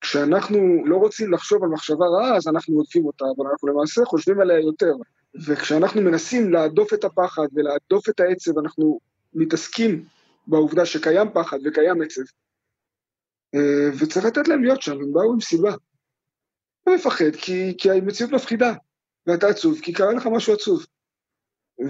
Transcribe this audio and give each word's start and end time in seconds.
כשאנחנו 0.00 0.86
לא 0.86 0.96
רוצים 0.96 1.32
לחשוב 1.32 1.64
על 1.64 1.68
מחשבה 1.68 2.06
רעה, 2.06 2.36
אז 2.36 2.48
אנחנו 2.48 2.76
עודפים 2.76 3.06
אותה, 3.06 3.24
אבל 3.36 3.46
אנחנו 3.50 3.68
למעשה 3.68 4.04
חושבים 4.04 4.40
עליה 4.40 4.60
יותר. 4.60 4.92
וכשאנחנו 5.46 6.00
מנסים 6.00 6.52
להדוף 6.52 6.94
את 6.94 7.04
הפחד 7.04 7.46
ולהדוף 7.54 8.08
את 8.08 8.20
העצב, 8.20 8.58
אנחנו 8.58 9.00
מתעסקים 9.34 10.04
בעובדה 10.46 10.86
שקיים 10.86 11.28
פחד 11.34 11.58
וקיים 11.64 12.02
עצב. 12.02 12.22
אה, 13.54 13.90
וצריך 14.00 14.26
לתת 14.26 14.48
להם 14.48 14.64
להיות 14.64 14.82
שם, 14.82 14.92
הם 14.92 15.12
באו 15.12 15.32
עם 15.32 15.40
סיבה. 15.40 15.74
אתה 16.82 16.90
מפחד 16.90 17.36
כי, 17.42 17.74
כי 17.78 17.90
המציאות 17.90 18.32
מפחידה, 18.32 18.74
ואתה 19.26 19.46
עצוב 19.46 19.80
כי 19.80 19.92
קרה 19.92 20.12
לך 20.12 20.26
משהו 20.26 20.54
עצוב. 20.54 20.86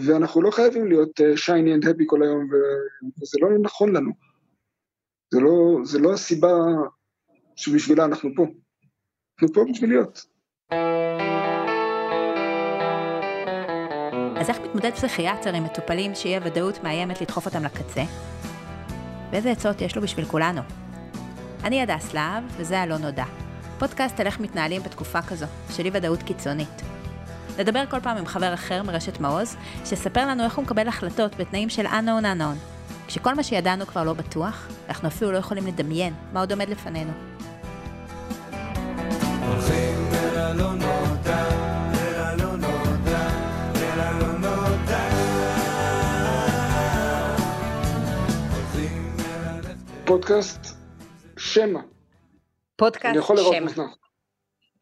ואנחנו 0.06 0.42
לא 0.42 0.50
חייבים 0.50 0.88
להיות 0.88 1.20
שייני 1.36 1.74
אנד 1.74 1.88
הפי 1.88 2.04
כל 2.06 2.22
היום, 2.22 2.48
וזה 3.22 3.38
לא 3.40 3.48
נכון 3.62 3.96
לנו. 3.96 4.27
זה 5.30 5.40
לא, 5.40 5.84
זה 5.84 5.98
לא 5.98 6.12
הסיבה 6.12 6.48
שבשבילה 7.56 8.04
אנחנו 8.04 8.30
פה. 8.36 8.42
אנחנו 8.42 9.54
פה 9.54 9.64
בשביל 9.72 9.90
להיות. 9.90 10.26
אז 14.40 14.48
איך 14.48 14.58
מתמודד 14.60 14.90
פסיכיאטר 14.90 15.54
עם 15.54 15.64
מטופלים 15.64 16.14
שאי 16.14 16.36
הוודאות 16.36 16.84
מאיימת 16.84 17.20
לדחוף 17.20 17.46
אותם 17.46 17.64
לקצה? 17.64 18.02
ואיזה 19.30 19.50
עצות 19.50 19.80
יש 19.80 19.96
לו 19.96 20.02
בשביל 20.02 20.24
כולנו? 20.24 20.60
אני 21.64 21.82
הדס 21.82 22.14
להב, 22.14 22.44
וזה 22.56 22.80
הלא 22.80 22.98
נודע. 22.98 23.24
פודקאסט 23.78 24.20
על 24.20 24.26
איך 24.26 24.40
מתנהלים 24.40 24.82
בתקופה 24.82 25.22
כזו, 25.22 25.46
של 25.70 25.84
אי 25.84 25.90
ודאות 25.94 26.22
קיצונית. 26.22 26.82
נדבר 27.58 27.86
כל 27.90 28.00
פעם 28.00 28.16
עם 28.16 28.26
חבר 28.26 28.54
אחר 28.54 28.82
מרשת 28.82 29.20
מעוז, 29.20 29.56
שיספר 29.84 30.26
לנו 30.26 30.44
איך 30.44 30.56
הוא 30.56 30.64
מקבל 30.64 30.88
החלטות 30.88 31.36
בתנאים 31.36 31.68
של 31.68 31.86
unknown 31.86 32.24
unknown. 32.24 32.77
כשכל 33.08 33.34
מה 33.34 33.42
שידענו 33.42 33.86
כבר 33.86 34.04
לא 34.04 34.12
בטוח, 34.12 34.68
אנחנו 34.88 35.08
אפילו 35.08 35.32
לא 35.32 35.38
יכולים 35.38 35.66
לדמיין 35.66 36.14
מה 36.32 36.40
עוד 36.40 36.52
עומד 36.52 36.68
לפנינו. 36.68 37.12
הולכים 39.46 40.08
אל 40.12 40.36
הלא 40.38 40.72
נודע, 40.72 41.48
אל 41.94 42.14
הלא 42.14 42.56
נודע, 42.56 43.28
אל 43.76 44.00
הלא 44.00 44.32
נודע. 44.32 45.08
הולכים 48.54 49.16
אל 49.20 49.48
הלב 49.48 49.82
פודקאסט 50.04 50.66
שמע. 51.36 51.80
פודקאסט 52.76 53.06
אני 53.06 53.18
יכול 53.18 53.36
לראות 53.36 53.54
שם. 53.54 53.62
מוזנח. 53.62 53.96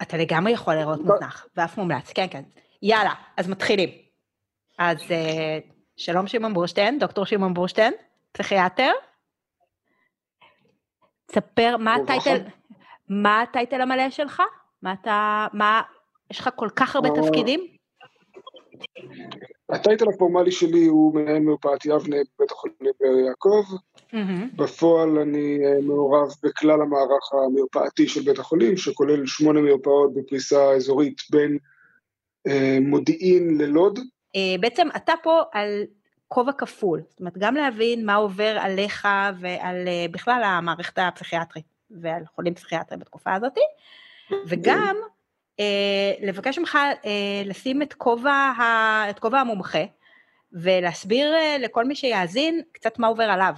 אתה 0.02 0.16
לגמרי 0.16 0.52
יכול 0.52 0.74
לראות. 0.74 1.00
מוזנח, 1.00 1.46
ואף 1.56 1.78
מומלץ, 1.78 2.12
כן, 2.12 2.26
כן. 2.30 2.42
יאללה, 2.82 3.12
אז 3.36 3.48
מתחילים. 3.48 3.90
אז 4.78 4.98
אה, 5.10 5.58
שלום 5.96 6.26
שמעון 6.26 6.54
בורשטיין, 6.54 6.98
דוקטור 6.98 7.26
שמעון 7.26 7.54
בורשטיין, 7.54 7.92
פסיכיאטר. 8.36 8.92
תספר, 11.26 11.76
מה 11.76 11.96
וברכה. 12.02 12.14
הטייטל, 12.20 12.48
מה 13.08 13.42
הטייטל 13.42 13.80
המלא 13.80 14.10
שלך? 14.10 14.42
מה 14.82 14.92
אתה, 14.92 15.46
מה, 15.52 15.82
יש 16.30 16.40
לך 16.40 16.50
כל 16.56 16.68
כך 16.76 16.96
הרבה 16.96 17.08
אה, 17.08 17.22
תפקידים? 17.22 17.66
הטייטל 19.68 20.04
הפורמלי 20.08 20.52
שלי 20.52 20.86
הוא 20.86 21.14
מנהל 21.14 21.38
מרפאת 21.38 21.84
יבנה 21.84 22.16
בבית 22.16 22.50
החולים 22.50 22.92
באר 23.00 23.18
יעקב. 23.18 23.64
בפועל 24.56 25.18
אני 25.18 25.58
אה, 25.64 25.80
מעורב 25.82 26.28
בכלל 26.42 26.82
המערך 26.82 27.32
המרפאתי 27.32 28.08
של 28.08 28.20
בית 28.20 28.38
החולים, 28.38 28.76
שכולל 28.76 29.26
שמונה 29.26 29.60
מרפאות 29.60 30.14
בפריסה 30.14 30.70
אזורית 30.72 31.20
בין 31.30 31.58
אה, 32.46 32.78
מודיעין 32.80 33.58
ללוד. 33.58 33.98
בעצם 34.60 34.88
אתה 34.96 35.12
פה 35.22 35.42
על 35.52 35.84
כובע 36.28 36.52
כפול, 36.52 37.02
זאת 37.10 37.20
אומרת, 37.20 37.38
גם 37.38 37.54
להבין 37.54 38.06
מה 38.06 38.14
עובר 38.14 38.56
עליך 38.60 39.08
ועל 39.40 39.88
אה, 39.88 40.06
בכלל 40.10 40.42
המערכת 40.44 40.98
הפסיכיאטרית 40.98 41.64
ועל 41.90 42.22
חולים 42.34 42.54
פסיכיאטריים 42.54 43.00
בתקופה 43.00 43.34
הזאת, 43.34 43.58
וגם 44.46 44.96
אה, 45.60 46.12
לבקש 46.22 46.58
ממך 46.58 46.78
אה, 47.04 47.42
לשים 47.44 47.82
את 47.82 47.94
כובע, 47.94 48.30
ה- 48.32 49.10
את 49.10 49.18
כובע 49.18 49.40
המומחה 49.40 49.84
ולהסביר 50.52 51.34
אה, 51.34 51.56
לכל 51.58 51.84
מי 51.84 51.94
שיאזין 51.94 52.62
קצת 52.72 52.98
מה 52.98 53.06
עובר 53.06 53.24
עליו. 53.24 53.54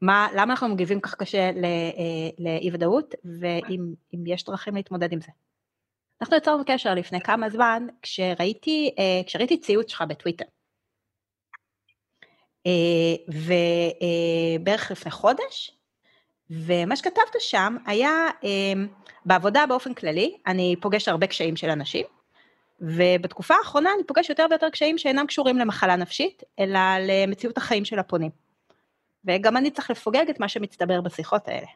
מה, 0.00 0.28
למה 0.34 0.52
אנחנו 0.52 0.68
מגיבים 0.68 1.00
כך 1.00 1.14
קשה 1.14 1.38
אה, 1.38 1.52
לאי 2.38 2.70
ודאות, 2.72 3.14
ואם 3.40 3.80
אם 4.14 4.26
יש 4.26 4.44
דרכים 4.44 4.74
להתמודד 4.74 5.12
עם 5.12 5.20
זה. 5.20 5.30
אנחנו 6.20 6.36
יצרנו 6.36 6.62
קשר 6.66 6.94
לפני 6.94 7.20
כמה 7.20 7.50
זמן, 7.50 7.86
כשראיתי, 8.02 8.94
אה, 8.98 9.24
כשראיתי 9.26 9.60
ציוץ 9.60 9.90
שלך 9.90 10.02
בטוויטר. 10.08 10.44
אה, 12.68 13.34
ובערך 14.60 14.90
לפני 14.90 15.10
חודש, 15.10 15.72
ומה 16.50 16.96
שכתבת 16.96 17.36
שם 17.38 17.76
היה, 17.86 18.10
אה, 18.44 18.72
בעבודה 19.26 19.66
באופן 19.66 19.94
כללי, 19.94 20.36
אני 20.46 20.76
פוגשת 20.80 21.08
הרבה 21.08 21.26
קשיים 21.26 21.56
של 21.56 21.70
אנשים, 21.70 22.06
ובתקופה 22.80 23.54
האחרונה 23.54 23.90
אני 23.94 24.04
פוגשת 24.04 24.28
יותר 24.28 24.46
ויותר 24.50 24.70
קשיים 24.70 24.98
שאינם 24.98 25.26
קשורים 25.26 25.58
למחלה 25.58 25.96
נפשית, 25.96 26.42
אלא 26.58 26.80
למציאות 27.00 27.58
החיים 27.58 27.84
של 27.84 27.98
הפונים. 27.98 28.30
וגם 29.24 29.56
אני 29.56 29.70
צריך 29.70 29.90
לפוגג 29.90 30.30
את 30.30 30.40
מה 30.40 30.48
שמצטבר 30.48 31.00
בשיחות 31.00 31.48
האלה. 31.48 31.66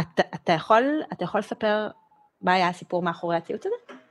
אתה, 0.00 0.22
אתה, 0.34 0.52
יכול, 0.52 1.02
אתה 1.12 1.24
יכול 1.24 1.40
לספר 1.40 1.88
מה 2.40 2.52
היה 2.52 2.68
הסיפור 2.68 3.02
מאחורי 3.02 3.36
הציוץ 3.36 3.66
הזה? 3.66 4.01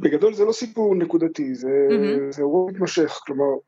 בגדול 0.00 0.34
זה 0.34 0.44
לא 0.44 0.52
סיפור 0.52 0.94
נקודתי, 0.94 1.54
זה, 1.54 1.86
מהמם. 1.90 2.32
זה 2.32 2.42
אירוע 2.42 2.70
מתמשך, 2.70 3.20
כלומר, 3.26 3.58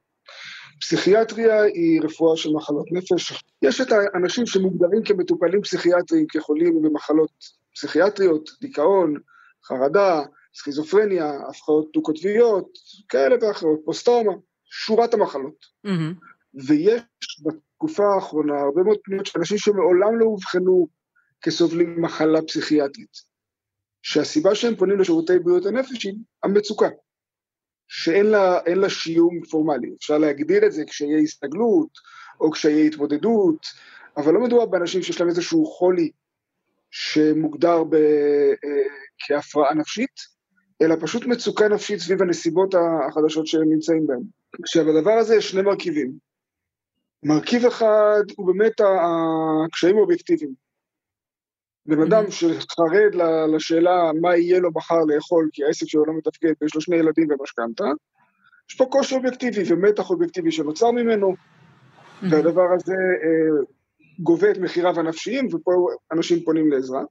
פסיכיאטריה 0.81 1.63
היא 1.63 2.01
רפואה 2.03 2.37
של 2.37 2.53
מחלות 2.53 2.93
נפש. 2.93 3.45
יש 3.63 3.81
את 3.81 3.93
האנשים 3.93 4.47
שמוגדרים 4.47 5.03
כמטופלים 5.05 5.63
פסיכיאטריים, 5.63 6.27
כחולים 6.27 6.83
במחלות 6.83 7.31
פסיכיאטריות, 7.75 8.51
דיכאון, 8.61 9.15
חרדה, 9.65 10.23
סכיזופרניה, 10.55 11.33
הפרעות 11.49 11.87
דו-קוטביות, 11.95 12.69
כאלה 13.09 13.37
ואחרות, 13.41 13.81
פוסט-טראומה, 13.85 14.33
שורת 14.65 15.15
המחלות. 15.15 15.67
מהמם. 15.85 16.15
ויש 16.67 17.03
בתקופה 17.45 18.05
האחרונה 18.15 18.61
הרבה 18.61 18.83
מאוד 18.83 18.99
פניות 19.05 19.27
של 19.27 19.39
אנשים 19.39 19.59
שמעולם 19.59 20.19
לא 20.19 20.25
אובחנו 20.27 20.89
כסובלים 21.43 21.97
ממחלה 21.97 22.43
פסיכיאטרית. 22.43 23.34
שהסיבה 24.05 24.55
שהם 24.55 24.77
פונים 24.77 25.01
לשירותי 25.01 25.39
בריאות 25.39 25.67
הנפש 25.67 26.05
היא 26.05 26.15
המצוקה, 26.43 26.89
שאין 27.89 28.27
לה, 28.27 28.59
לה 28.67 28.91
שיום 28.91 29.41
פורמלי. 29.51 29.95
אפשר 29.99 30.19
להגדיר 30.19 30.67
את 30.67 30.73
זה 30.73 30.85
כשיהיה 30.87 31.19
הסתגלות, 31.19 31.89
או 32.41 32.51
כשיהיה 32.51 32.85
התמודדות, 32.85 33.67
אבל 34.17 34.35
לא 34.35 34.41
מדובר 34.41 34.67
באנשים 34.67 35.03
שיש 35.03 35.21
להם 35.21 35.29
איזשהו 35.29 35.67
חולי 35.67 36.11
שמוגדר 36.91 37.85
ב, 37.85 37.95
אה, 37.95 38.89
כהפרעה 39.19 39.75
נפשית, 39.75 40.35
אלא 40.83 40.95
פשוט 41.01 41.27
מצוקה 41.27 41.69
נפשית 41.69 42.01
סביב 42.01 42.23
הנסיבות 42.23 42.75
החדשות 42.75 43.47
שהם 43.47 43.73
נמצאים 43.73 44.07
בהן. 44.07 44.23
עכשיו, 44.63 44.91
הדבר 44.91 45.13
הזה 45.13 45.37
יש 45.37 45.51
שני 45.51 45.63
מרכיבים. 45.63 46.13
מרכיב 47.23 47.67
אחד 47.67 48.23
הוא 48.37 48.47
באמת 48.47 48.81
הקשיים 48.81 49.97
האובייקטיביים. 49.97 50.64
בן 51.87 52.03
אדם 52.03 52.25
Mhm. 52.25 52.31
שחרד 52.31 53.15
לשאלה 53.55 54.11
מה 54.21 54.37
יהיה 54.37 54.59
לו 54.61 54.71
מחר 54.75 55.05
לאכול, 55.09 55.49
כי 55.53 55.65
העסק 55.65 55.87
שלו 55.89 56.05
לא 56.07 56.13
מתפקד 56.17 56.53
ויש 56.61 56.75
לו 56.75 56.81
שני 56.81 56.97
ילדים 56.97 57.29
ומשכנתה, 57.31 57.85
יש 58.71 58.77
פה 58.77 58.87
קושי 58.91 59.15
אובייקטיבי 59.15 59.63
ומתח 59.69 60.11
אובייקטיבי 60.11 60.53
שנוצר 60.53 60.91
ממנו, 60.91 61.35
והדבר 62.31 62.67
הזה 62.75 62.93
אה, 62.93 63.65
גובה 64.19 64.51
את 64.51 64.59
מחיריו 64.59 65.01
הנפשיים, 65.01 65.47
ופה 65.55 65.87
אנשים 66.13 66.45
פונים 66.45 66.73
לעזרה. 66.73 67.03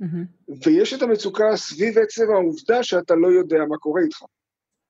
מהמם. 0.00 0.24
ויש 0.66 0.94
את 0.94 1.02
המצוקה 1.02 1.56
סביב 1.56 1.98
עצם 1.98 2.22
העובדה 2.32 2.82
שאתה 2.82 3.14
לא 3.14 3.28
יודע 3.28 3.58
מה 3.68 3.76
קורה 3.76 4.02
איתך. 4.02 4.22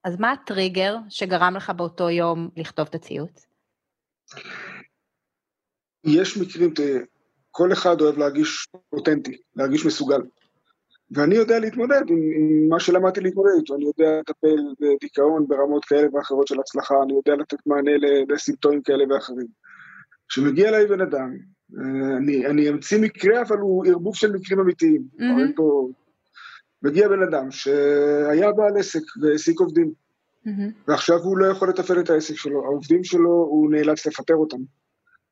אז 0.05 0.21
מה 0.21 0.33
הטריגר 0.33 0.97
שגרם 1.09 1.55
לך 1.57 1.71
באותו 1.71 2.11
יום 2.11 2.49
לכתוב 2.57 2.87
את 2.91 2.95
הציוץ? 2.95 3.47
יש 6.05 6.37
מקרים, 6.37 6.75
כל 7.51 7.73
אחד 7.73 8.01
אוהב 8.01 8.19
להרגיש 8.19 8.69
אותנטי, 8.93 9.37
להרגיש 9.57 9.87
מסוגל. 9.87 10.21
ואני 11.11 11.35
יודע 11.35 11.59
להתמודד 11.59 12.03
עם, 12.09 12.19
עם 12.19 12.69
מה 12.69 12.81
שלמדתי 12.81 13.21
להתמודד 13.21 13.51
איתו, 13.59 13.75
אני 13.75 13.85
יודע 13.85 14.21
לטפל 14.21 14.57
בדיכאון 14.81 15.47
ברמות 15.49 15.85
כאלה 15.85 16.07
ואחרות 16.15 16.47
של 16.47 16.61
הצלחה, 16.61 16.95
אני 17.03 17.13
יודע 17.13 17.35
לתת 17.35 17.59
מענה 17.67 17.91
לסימפטומים 18.29 18.83
כאלה 18.83 19.05
ואחרים. 19.11 19.47
כשמגיע 20.29 20.69
אליי 20.69 20.87
בן 20.87 21.01
אדם, 21.01 21.37
אה, 21.79 22.17
אני, 22.17 22.47
אני 22.47 22.69
אמציא 22.69 23.01
מקרה, 23.01 23.43
אבל 23.43 23.59
הוא 23.59 23.87
ערבוב 23.87 24.17
של 24.17 24.33
מקרים 24.33 24.61
אמיתיים. 24.61 25.03
מהמם. 25.19 25.45
mm 25.45 25.57
פה... 25.57 25.89
מגיע 26.83 27.09
בן 27.09 27.23
אדם 27.23 27.51
שהיה 27.51 28.53
בעל 28.53 28.77
עסק 28.79 29.03
והעסיק 29.23 29.61
עובדים, 29.61 29.93
מהמם. 30.45 30.71
ועכשיו 30.89 31.19
הוא 31.19 31.39
לא 31.39 31.47
יכול 31.47 31.69
לתפעל 31.69 32.01
את 32.01 32.11
העסק 32.11 32.35
שלו, 32.35 32.65
העובדים 32.65 33.05
שלו, 33.05 33.31
הוא 33.31 33.71
נאלץ 33.71 34.07
לפטר 34.07 34.35
אותם. 34.35 34.59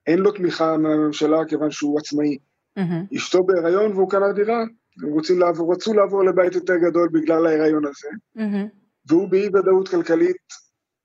אין 0.08 0.19
לו 0.19 0.32
תמיכה 0.32 0.76
מהממשלה 0.76 1.44
כיוון 1.49 1.70
שהוא 1.70 1.99
עצמאי. 1.99 2.38
מהמם. 2.76 3.05
אשתו 3.16 3.44
בהיריון 3.44 3.93
והוא 3.93 4.10
קנה 4.10 4.32
דירה, 4.32 4.60
הם 5.02 5.12
רוצים 5.12 5.38
לעבור, 5.38 5.72
רצו 5.72 5.94
לעבור 5.94 6.25
לבית 6.25 6.55
יותר 6.55 6.76
גדול 6.76 7.08
בגלל 7.12 7.46
ההיריון 7.46 7.84
הזה, 7.84 8.08
מהמם. 8.34 8.69
והוא 9.06 9.28
באי 9.28 9.49
ודאות 9.49 9.88
כלכלית 9.88 10.37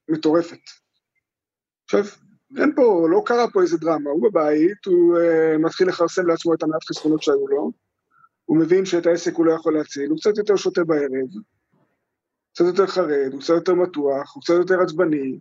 מטורפת. 0.09 0.57
עכשיו, 1.85 2.03
אין 2.57 2.75
פה, 2.75 3.07
לא 3.09 3.21
קרה 3.25 3.51
פה 3.51 3.61
איזה 3.61 3.77
דרמה, 3.77 4.09
הוא 4.09 4.23
בבית, 4.23 4.85
הוא 4.85 5.17
uh, 5.17 5.57
מתחיל 5.57 5.87
לכרסם 5.87 6.27
לעצמו 6.27 6.53
את 6.53 6.63
המעט 6.63 6.83
חסכונות 6.89 7.23
שהיו 7.23 7.47
לו, 7.47 7.71
הוא 8.45 8.57
מבין 8.57 8.85
שאת 8.85 9.05
העסק 9.05 9.33
הוא 9.35 9.45
לא 9.45 9.53
יכול 9.53 9.73
להציל, 9.77 10.09
הוא 10.09 10.17
קצת 10.17 10.37
יותר 10.37 10.55
שותה 10.55 10.83
בערב, 10.83 11.29
קצת 12.53 12.65
יותר 12.65 12.87
חרד, 12.87 13.29
הוא 13.31 13.41
קצת 13.41 13.53
יותר 13.53 13.73
מתוח, 13.73 14.35
הוא 14.35 14.43
קצת 14.43 14.53
יותר 14.53 14.81
עצבני, 14.81 15.39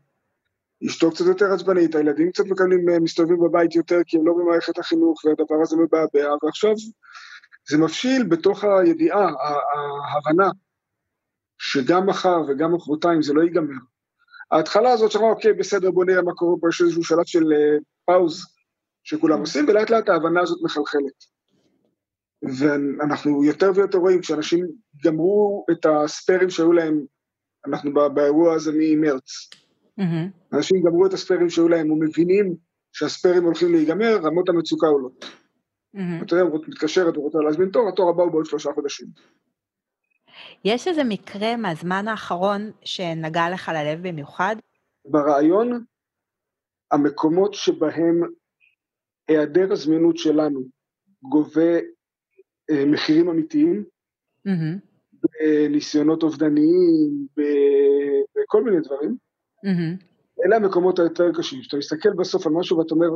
אשתו 0.87 1.11
קצת 1.11 1.25
יותר 1.25 1.53
עצבנית, 1.53 1.95
הילדים 1.95 2.31
קצת 2.31 2.45
מקבלים, 2.47 2.89
אה, 2.89 3.01
מסתובבים 3.01 3.41
בבית 3.41 3.75
יותר 3.77 3.99
כי 4.07 4.17
הם 4.17 4.27
לא 4.27 4.33
במערכת 4.33 4.79
החינוך 4.79 5.25
והדבר 5.25 5.63
הזה 5.63 5.77
מבעבע, 5.77 6.35
ועכשיו 6.43 6.75
זה 7.71 7.79
מבשיל 7.79 8.23
בתוך 8.23 8.65
הידיעה, 8.65 9.31
ההבנה, 10.13 10.51
שגם 11.59 12.07
מחר 12.07 12.41
וגם 12.49 12.75
מחרתיים 12.75 13.23
זה 13.23 13.33
לא 13.33 13.43
ייגמר. 13.43 13.79
ההתחלה 14.51 14.93
הזאת 14.93 15.11
שאמרה, 15.11 15.31
אוקיי, 15.31 15.53
בסדר, 15.53 15.91
בוא 15.91 16.05
נראה 16.05 16.23
מה 16.23 16.33
קורה 16.35 16.57
פה, 16.61 16.69
יש 16.69 16.81
איזשהו 16.81 17.05
שלב 17.05 17.25
של 17.25 17.43
uh, 17.43 17.83
פאוז 18.05 18.47
שכולם 19.05 19.41
עושים, 19.41 19.69
ולאט 19.69 19.91
לאט 19.91 20.09
ההבנה 20.09 20.41
הזאת 20.41 20.59
מחלחלת. 20.63 21.33
ואנחנו 22.43 23.45
יותר 23.45 23.71
ויותר 23.75 23.99
רואים, 23.99 24.21
כשאנשים 24.21 24.67
גמרו 25.05 25.67
את 25.71 25.87
הספיירים 25.87 26.51
שהיו 26.51 26.73
להם, 26.73 27.01
אנחנו 27.67 27.93
באירוע 28.15 28.55
הזה 28.55 28.73
ממרץ, 28.75 29.51
mm-hmm. 30.01 30.57
אנשים 30.57 30.83
גמרו 30.83 31.07
את 31.07 31.13
הספיירים 31.13 31.51
שהיו 31.51 31.69
להם 31.69 31.91
ומבינים 31.91 32.57
שהספיירים 32.93 33.45
הולכים 33.45 33.73
להיגמר, 33.73 34.21
רמות 34.23 34.49
המצוקה 34.49 34.87
עולות. 34.87 35.25
Mm-hmm. 35.25 36.25
אתה 36.25 36.35
יודע, 36.35 36.45
רות 36.45 36.69
מתקשרת 36.69 37.17
ורוצה 37.17 37.39
להזמין 37.39 37.69
תור, 37.69 37.89
התור 37.89 38.11
הבא 38.11 38.23
הוא 38.23 38.33
בעוד 38.33 38.47
שלושה 38.47 38.71
חודשים. 38.75 39.07
יש 40.65 40.89
איזה 40.89 41.05
מקרה 41.05 41.57
מהזמן 41.57 42.09
האחרון 42.09 42.71
שנגע 42.85 43.51
לך 43.53 43.71
ללב 43.75 44.09
במיוחד? 44.09 44.57
ברעיון, 45.05 45.85
המקומות 46.91 47.55
שבהם 47.55 48.21
היעדר 49.29 49.73
הזמינות 49.73 50.17
שלנו 50.17 50.61
גובה 51.23 51.79
אה, 52.71 52.85
מחירים 52.87 53.29
אמיתיים, 53.29 53.85
mm-hmm. 54.49 54.79
בניסיונות 55.13 56.23
אובדניים, 56.23 57.27
בכל 58.37 58.65
מיני 58.65 58.81
דברים, 58.81 59.17
mm-hmm. 59.65 60.45
אלה 60.47 60.57
המקומות 60.57 60.99
היותר 60.99 61.31
קשים. 61.35 61.61
כשאתה 61.61 61.77
מסתכל 61.77 62.13
בסוף 62.13 62.47
על 62.47 62.53
משהו 62.53 62.79
ואתה 62.79 62.95
אומר, 62.95 63.09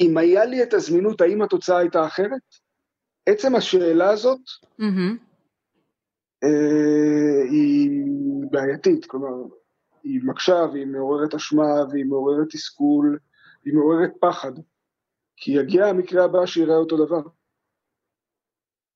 אם 0.00 0.18
היה 0.18 0.44
לי 0.44 0.62
את 0.62 0.74
הזמינות, 0.74 1.20
האם 1.20 1.42
התוצאה 1.42 1.78
הייתה 1.78 2.06
אחרת? 2.06 2.42
עצם 3.26 3.54
השאלה 3.54 4.10
הזאת 4.10 4.40
mm-hmm. 4.80 5.30
אה, 6.44 7.42
היא 7.50 7.90
בעייתית, 8.50 9.04
כלומר, 9.04 9.54
היא 10.02 10.20
מקשה 10.24 10.64
והיא 10.72 10.86
מעוררת 10.86 11.34
אשמה 11.34 11.84
והיא 11.90 12.04
מעוררת 12.04 12.48
תסכול, 12.50 13.18
היא 13.64 13.74
מעוררת 13.74 14.10
פחד, 14.20 14.52
כי 15.36 15.52
יגיע 15.52 15.86
המקרה 15.86 16.24
הבא 16.24 16.46
שיראה 16.46 16.76
אותו 16.76 17.06
דבר. 17.06 17.22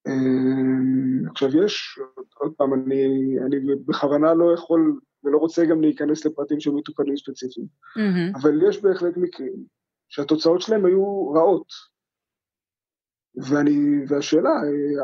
אה, 0.06 1.30
עכשיו 1.30 1.64
יש, 1.64 1.98
עוד 2.34 2.52
פעם, 2.56 2.74
אני, 2.74 3.04
אני 3.46 3.56
בכוונה 3.86 4.34
לא 4.34 4.54
יכול 4.54 5.00
ולא 5.24 5.38
רוצה 5.38 5.64
גם 5.64 5.80
להיכנס 5.80 6.24
לפרטים 6.24 6.60
של 6.60 6.70
מטופלים 6.70 7.16
ספציפיים, 7.16 7.66
mm-hmm. 7.66 8.38
אבל 8.38 8.68
יש 8.68 8.82
בהחלט 8.82 9.16
מקרים 9.16 9.64
שהתוצאות 10.08 10.60
שלהם 10.60 10.84
היו 10.84 11.30
רעות. 11.30 11.66
ואני, 13.36 14.04
והשאלה, 14.08 14.50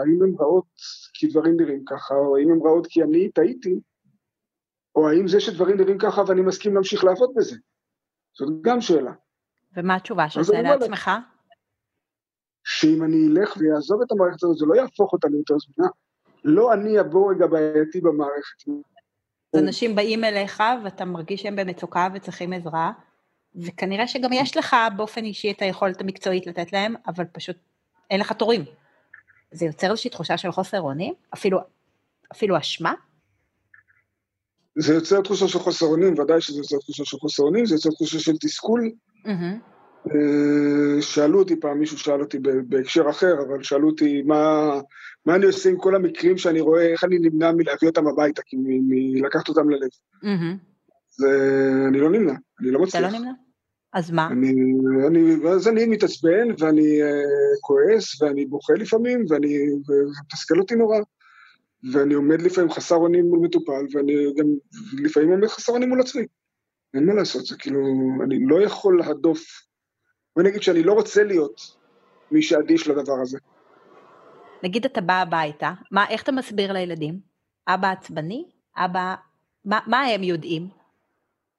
האם 0.01 0.23
הן 0.23 0.35
רעות 0.41 0.67
כי 1.15 1.27
דברים 1.27 1.57
נראים 1.61 1.85
ככה, 1.85 2.15
או 2.15 2.37
האם 2.37 2.51
הן 2.51 2.59
רעות 2.65 2.87
כי 2.87 3.03
אני 3.03 3.31
טעיתי, 3.31 3.81
או 4.95 5.09
האם 5.09 5.29
זה 5.29 5.41
שדברים 5.41 5.77
נראים 5.77 5.99
ככה 5.99 6.23
ואני 6.27 6.41
מסכים 6.41 6.75
להמשיך 6.75 7.05
לעבוד 7.05 7.31
בזה? 7.37 7.57
זאת 8.33 8.49
גם 8.61 8.81
שאלה. 8.81 9.13
ומה 9.77 9.97
התשובה 9.97 10.29
של 10.29 10.43
זה 10.43 10.63
לעצמך? 10.63 11.11
שאם 12.65 13.03
אני 13.05 13.27
אלך 13.29 13.57
ויעזוב 13.57 14.03
את 14.03 14.13
המערכת 14.13 14.43
הזאת, 14.43 14.57
זה 14.57 14.67
לא 14.67 14.75
יהפוך 14.75 15.13
אותה 15.13 15.29
ליותר 15.29 15.55
זמינה. 15.59 15.91
לא 16.45 16.73
אני 16.73 16.99
הבורג 16.99 17.43
הבעייתי 17.43 18.01
במערכת. 18.01 18.63
אז 19.55 19.61
אנשים 19.61 19.95
באים 19.95 20.25
אליך 20.25 20.63
ואתה 20.85 21.05
מרגיש 21.05 21.43
שהם 21.43 21.57
במצוקה 21.57 22.09
וצריכים 22.15 22.53
עזרה, 22.53 22.93
וכנראה 23.57 24.09
שגם 24.09 24.33
יש 24.33 24.57
לך 24.57 24.77
באופן 24.97 25.25
אישי 25.25 25.51
את 25.51 25.63
היכולת 25.63 26.01
המקצועית 26.01 26.47
לתת 26.47 26.73
להם, 26.73 26.95
אבל 27.07 27.25
פשוט 27.25 27.57
אין 28.11 28.21
לך 28.21 28.33
תורים. 28.33 28.65
זה 29.53 29.67
יוצר 29.67 29.91
איזושהי 29.91 30.11
תחושה 30.11 30.39
של 30.39 30.53
חוסר 30.53 30.81
אונים? 30.81 31.15
אפילו, 31.35 31.59
אפילו 32.33 32.59
אשמה? 32.59 32.95
זה 34.79 34.95
יוצר 34.95 35.21
תחושה 35.21 35.49
של 35.49 35.59
חוסר 35.59 35.87
אונים, 35.87 36.19
ודאי 36.19 36.41
שזה 36.41 36.59
יוצר 36.59 36.79
תחושה 36.79 37.05
של 37.05 37.17
חוסר 37.19 37.43
אונים, 37.43 37.67
זה 37.67 37.75
יוצר 37.75 37.91
תחושה 37.91 38.19
של 38.19 38.37
תסכול. 38.41 38.91
Mm-hmm. 39.25 40.11
שאלו 41.03 41.39
אותי 41.39 41.61
פעם, 41.61 41.79
מישהו 41.79 41.99
שאל 41.99 42.21
אותי 42.21 42.39
בהקשר 42.69 43.11
אחר, 43.11 43.35
אבל 43.49 43.63
שאלו 43.63 43.89
אותי 43.89 44.23
מה, 44.23 44.71
מה 45.27 45.35
אני 45.35 45.47
עושה 45.47 45.71
עם 45.71 45.77
כל 45.77 45.95
המקרים 45.95 46.39
שאני 46.39 46.61
רואה, 46.61 46.87
איך 46.87 47.05
אני 47.05 47.19
נמנע 47.19 47.53
מלהביא 47.53 47.89
אותם 47.89 48.07
הביתה, 48.07 48.43
כי 48.47 48.57
מלקחת 48.61 49.49
אותם 49.49 49.71
ללב. 49.71 49.89
Mm-hmm. 50.25 50.57
ואני 51.21 52.01
לא 52.01 52.11
נמנע, 52.11 52.35
אני 52.61 52.71
לא 52.71 52.81
מצליח. 52.81 53.05
אתה 53.05 53.13
לא 53.13 53.19
נמנע? 53.19 53.33
אז 53.93 54.11
מה? 54.11 54.27
אני, 54.27 54.53
אני, 55.07 55.35
אז 55.49 55.69
אני 55.69 55.87
מתעצבן, 55.87 56.49
ואני 56.59 57.03
uh, 57.03 57.07
כועס, 57.61 58.23
ואני 58.23 58.47
בוכה 58.47 58.73
לפעמים, 58.75 59.25
ואני, 59.29 59.59
ומתסכל 59.89 60.59
אותי 60.59 60.75
נורא. 60.75 60.99
ואני 61.93 62.15
עומד 62.15 62.43
לפעמים 62.43 62.71
חסר 62.71 62.97
אונים 62.97 63.27
מול 63.27 63.39
מטופל, 63.39 63.87
ואני 63.93 64.15
גם 64.37 64.47
לפעמים 65.05 65.31
עומד 65.31 65.49
חסר 65.49 65.73
אונים 65.73 65.89
מול 65.89 66.01
עצמי. 66.01 66.27
אין 66.95 67.07
מה 67.07 67.15
לעשות, 67.15 67.47
זה 67.47 67.57
כאילו, 67.59 67.81
אני 68.25 68.39
לא 68.47 68.63
יכול 68.63 68.99
להדוף. 68.99 69.41
בוא 70.37 70.43
נגיד 70.43 70.63
שאני 70.63 70.83
לא 70.83 70.93
רוצה 70.93 71.25
להיות 71.25 71.77
מי 72.31 72.43
שאדיש 72.43 72.89
לדבר 72.89 73.21
הזה. 73.23 73.39
נגיד 74.63 74.85
אתה 74.85 75.01
בא 75.01 75.21
הביתה, 75.21 75.73
מה, 75.91 76.09
איך 76.09 76.23
אתה 76.23 76.33
מסביר 76.33 76.73
לילדים? 76.73 77.21
אבא 77.69 77.91
עצבני? 77.91 78.45
אבא... 78.77 79.15
מה, 79.65 79.79
מה 79.87 80.01
הם 80.03 80.23
יודעים? 80.23 80.69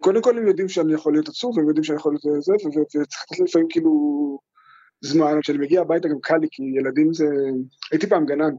קודם 0.02 0.22
כל 0.22 0.38
הם 0.38 0.48
יודעים 0.48 0.70
שאני 0.70 0.94
יכול 0.94 1.14
להיות 1.14 1.28
עצוב, 1.28 1.58
והם 1.58 1.68
יודעים 1.68 1.84
שאני 1.84 1.98
יכול 1.98 2.12
להיות 2.12 2.44
זה, 2.44 2.54
וצריך 3.02 3.26
לתת 3.32 3.40
לפעמים 3.40 3.68
כאילו 3.70 3.92
זמן, 5.02 5.42
כשאני 5.42 5.58
מגיע 5.58 5.82
הביתה 5.82 6.08
גם 6.08 6.20
קל 6.22 6.38
לי, 6.38 6.48
כי 6.52 6.64
ילדים 6.64 7.14
זה... 7.14 7.26
הייתי 7.92 8.08
פעם 8.08 8.26
גנן, 8.26 8.54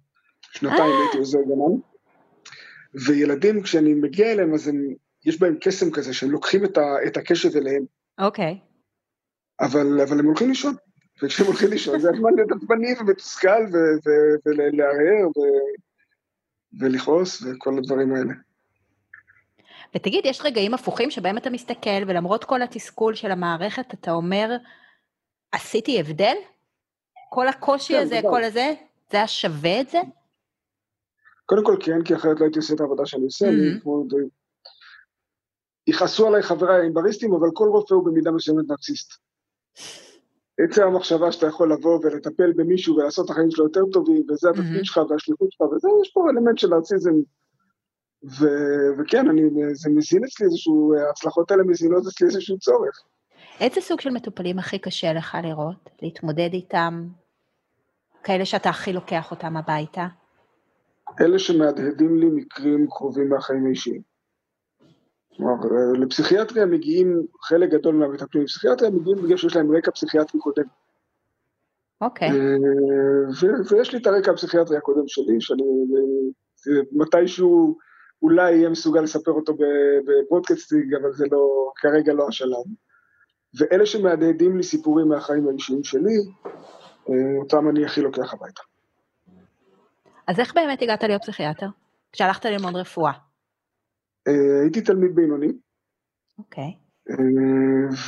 שנתיים 0.52 0.92
אה. 0.92 0.98
הייתי 0.98 1.18
עוזר 1.18 1.38
גנן, 1.38 1.80
וילדים, 3.06 3.62
כשאני 3.62 3.94
מגיע 3.94 4.32
אליהם, 4.32 4.54
אז 4.54 4.68
הם, 4.68 4.94
יש 5.26 5.40
בהם 5.40 5.56
קסם 5.60 5.90
כזה, 5.90 6.14
שהם 6.14 6.30
לוקחים 6.30 6.64
את, 6.64 6.78
ה, 6.78 6.82
את 7.06 7.16
הקשב 7.16 7.56
אליהם. 7.56 7.84
אוקיי. 8.18 8.58
Okay. 8.60 8.71
אבל, 9.62 10.00
אבל 10.00 10.18
הם 10.18 10.26
הולכים 10.26 10.48
לישון. 10.48 10.74
וכשהם 11.22 11.46
הולכים 11.46 11.70
לישון, 11.70 12.00
זה 12.00 12.10
הזמן 12.10 12.34
להיות 12.36 12.50
עצבני 12.52 12.94
ומתוסכל 13.00 13.64
ולערער 14.46 15.28
ולכעוס 16.80 17.42
וכל 17.42 17.78
הדברים 17.78 18.14
האלה. 18.14 18.32
ותגיד, 19.94 20.26
יש 20.26 20.40
רגעים 20.44 20.74
הפוכים 20.74 21.10
שבהם 21.10 21.38
אתה 21.38 21.50
מסתכל, 21.50 22.02
ולמרות 22.06 22.44
כל 22.44 22.62
התסכול 22.62 23.14
של 23.14 23.30
המערכת, 23.30 23.94
אתה 23.94 24.12
אומר, 24.12 24.56
עשיתי 25.52 26.00
הבדל? 26.00 26.34
כל 27.30 27.48
הקושי 27.48 27.92
כן, 27.92 28.02
הזה. 28.02 28.20
כל 28.22 28.44
הזה, 28.44 28.74
זה 29.10 29.16
היה 29.16 29.28
שווה 29.28 29.80
את 29.80 29.88
זה? 29.88 29.98
קודם 31.46 31.64
כל 31.64 31.76
כן, 31.80 32.04
כי 32.04 32.14
אחרת 32.14 32.40
לא 32.40 32.44
הייתי 32.44 32.58
עושה 32.58 32.74
את 32.74 32.80
העבודה 32.80 33.06
שאני 33.06 33.24
עושה, 33.24 33.46
mm-hmm. 33.46 33.82
כמו... 33.82 34.04
יכעסו 35.86 36.26
עליי 36.26 36.42
חבריי 36.42 36.80
האימבריסטים, 36.80 37.34
אבל 37.34 37.48
כל 37.54 37.68
רופא 37.68 37.94
הוא 37.94 38.06
במידה 38.06 38.30
מסוימת 38.30 38.68
נרציסט. 38.68 39.12
עצם 40.60 40.82
המחשבה 40.82 41.32
שאתה 41.32 41.46
יכול 41.46 41.72
לבוא 41.72 42.00
ולטפל 42.02 42.52
במישהו 42.52 42.96
ולעשות 42.96 43.24
את 43.24 43.30
החיים 43.30 43.50
שלו 43.50 43.64
יותר 43.64 43.84
טובים, 43.92 44.22
וזה 44.30 44.48
התפקיד 44.50 44.80
mm-hmm. 44.80 44.84
שלך 44.84 45.00
והשליחות 45.10 45.52
שלך, 45.52 45.60
וזה, 45.60 45.88
יש 46.02 46.10
פה 46.12 46.30
אלמנט 46.30 46.58
של 46.58 46.68
נרציזם. 46.68 47.14
ו- 48.24 48.90
וכן, 48.98 49.28
אני, 49.28 49.42
זה 49.74 49.90
מזין 49.90 50.24
אצלי 50.24 50.46
איזשהו, 50.46 50.94
ההצלחות 50.94 51.50
האלה 51.50 51.62
מזינות 51.62 52.02
אצלי 52.06 52.26
איזשהו 52.26 52.58
צורך. 52.58 53.02
איזה 53.60 53.80
סוג 53.80 54.00
של 54.00 54.10
מטופלים 54.10 54.58
הכי 54.58 54.78
קשה 54.78 55.12
לך 55.12 55.36
לראות, 55.42 55.90
להתמודד 56.02 56.50
איתם? 56.52 57.08
כאלה 58.24 58.44
שאתה 58.44 58.70
הכי 58.70 58.92
לוקח 58.92 59.30
אותם 59.30 59.56
הביתה? 59.56 60.06
אלה 61.20 61.38
שמהדהדים 61.38 62.18
לי 62.18 62.26
מקרים 62.26 62.86
קרובים 62.90 63.28
מהחיים 63.28 63.66
האישיים. 63.66 64.11
כלומר, 65.36 65.54
לפסיכיאטריה 65.98 66.66
מגיעים, 66.66 67.26
חלק 67.42 67.70
גדול 67.70 67.94
מהמטפלים 67.94 68.44
בפסיכיאטריה 68.44 68.90
מגיעים 68.90 69.22
בגלל 69.22 69.36
שיש 69.36 69.56
להם 69.56 69.76
רקע 69.76 69.90
פסיכיאטרי 69.90 70.40
קודם. 70.40 70.64
אוקיי. 72.00 72.28
Okay. 72.28 72.32
אה, 72.32 73.76
ויש 73.76 73.92
לי 73.92 73.98
את 73.98 74.06
הרקע 74.06 74.30
הפסיכיאטרי 74.30 74.76
הקודם 74.76 75.08
שלי, 75.08 75.40
שאני 75.40 75.62
מתישהו 76.92 77.78
אולי 78.22 78.52
אהיה 78.52 78.68
מסוגל 78.68 79.00
לספר 79.00 79.30
אותו 79.30 79.54
בפודקאסטינג, 80.06 80.94
אבל 80.94 81.12
זה 81.12 81.24
לא, 81.30 81.70
כרגע 81.76 82.12
לא 82.12 82.28
השלב. 82.28 82.64
ואלה 83.58 83.86
שמהדהדים 83.86 84.56
לי 84.56 84.62
סיפורים 84.62 85.08
מהחיים 85.08 85.48
האישיים 85.48 85.84
שלי, 85.84 86.16
אה, 87.10 87.38
אותם 87.40 87.68
אני 87.68 87.84
הכי 87.84 88.00
לוקח 88.00 88.34
הביתה. 88.34 88.62
אז 90.28 90.40
איך 90.40 90.54
באמת 90.54 90.82
הגעת 90.82 91.02
להיות 91.02 91.22
פסיכיאטר? 91.22 91.66
כשהלכת 92.12 92.44
ללמוד 92.44 92.76
רפואה? 92.76 93.12
אה, 94.28 94.60
הייתי 94.60 94.80
תלמיד 94.80 95.14
בינוני. 95.14 95.52
אוקיי. 96.38 96.74
אה, 97.10 97.16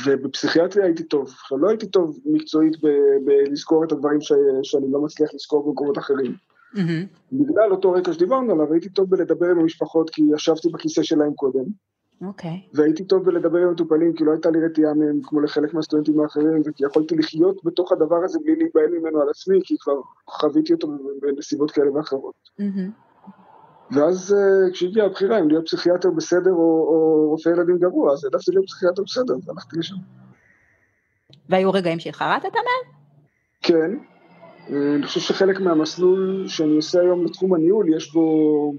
ובפסיכיאטריה 0.05 0.85
הייתי 0.85 1.03
טוב. 1.03 1.27
עכשיו, 1.27 1.57
לא 1.57 1.69
הייתי 1.69 1.87
טוב 1.87 2.19
מקצועית 2.25 2.73
בלזכור 3.25 3.83
את 3.83 3.91
הדברים 3.91 4.21
ש- 4.21 4.33
שאני 4.63 4.91
לא 4.91 5.01
מצליח 5.01 5.33
לזכור 5.33 5.67
במקומות 5.67 5.97
אחרים. 5.97 6.35
בגלל 7.31 7.71
אותו 7.71 7.91
רקע 7.91 8.13
שדיברנו 8.13 8.53
עליו, 8.53 8.73
הייתי 8.73 8.89
טוב 8.89 9.09
בלדבר 9.09 9.49
עם 9.49 9.59
המשפחות 9.59 10.09
כי 10.09 10.21
ישבתי 10.35 10.69
בכיסא 10.69 11.03
שלהם 11.03 11.33
קודם, 11.33 11.63
אוקיי. 12.21 12.61
והייתי 12.73 13.03
טוב 13.03 13.25
בלדבר 13.25 13.59
עם 13.59 13.71
מטופלים 13.71 14.13
כי 14.13 14.23
לא 14.23 14.31
הייתה 14.31 14.49
לי 14.49 14.65
רתיעה 14.65 14.93
מהם 14.93 15.19
כמו 15.23 15.41
לחלק 15.41 15.73
מהסטודנטים 15.73 16.19
האחרים, 16.19 16.61
וכי 16.65 16.85
יכולתי 16.85 17.15
לחיות 17.15 17.63
בתוך 17.63 17.91
הדבר 17.91 18.23
הזה 18.23 18.39
בלי 18.43 18.55
להיבהל 18.55 18.99
ממנו 18.99 19.21
על 19.21 19.29
עצמי, 19.29 19.59
כי 19.63 19.75
כבר 19.79 20.01
חוויתי 20.29 20.73
אותו 20.73 20.87
בנסיבות 21.21 21.71
כאלה 21.71 21.91
ואחרות. 21.93 22.35
ואז 23.91 24.33
אה, 24.33 24.71
כשהגיעה 24.71 25.05
הבחירה 25.05 25.39
אם 25.39 25.49
להיות 25.49 25.65
פסיכיאטר 25.65 26.09
בסדר 26.11 26.51
או, 26.51 26.87
או 26.89 27.29
רופא 27.29 27.49
ילדים 27.49 27.77
גרוע, 27.77 28.13
אז 28.13 28.25
העדפתי 28.25 28.51
להיות 28.51 28.65
פסיכיאטר 28.65 29.03
בסדר, 29.03 29.33
אז 29.35 29.49
הלכתי 29.49 29.79
לשם. 29.79 29.95
והיו 31.49 31.71
רגעים 31.71 31.99
שהתחרטת 31.99 32.53
מהם? 32.53 32.95
כן, 33.61 33.97
אה, 34.69 34.95
אני 34.95 35.05
חושב 35.05 35.19
שחלק 35.19 35.59
מהמסלול 35.59 36.47
שאני 36.47 36.75
עושה 36.75 37.01
היום 37.01 37.25
לתחום 37.25 37.53
הניהול, 37.53 37.95
יש 37.95 38.13
בו 38.13 38.73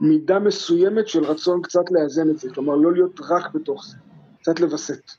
מידה 0.00 0.38
מסוימת 0.38 1.08
של 1.08 1.24
רצון 1.24 1.62
קצת 1.62 1.90
לאזן 1.90 2.30
את 2.30 2.38
זה, 2.38 2.50
כלומר 2.54 2.74
לא 2.74 2.92
להיות 2.92 3.20
רק 3.30 3.54
בתוך 3.54 3.84
זה, 3.86 3.96
קצת 4.40 4.60
לווסת. 4.60 5.10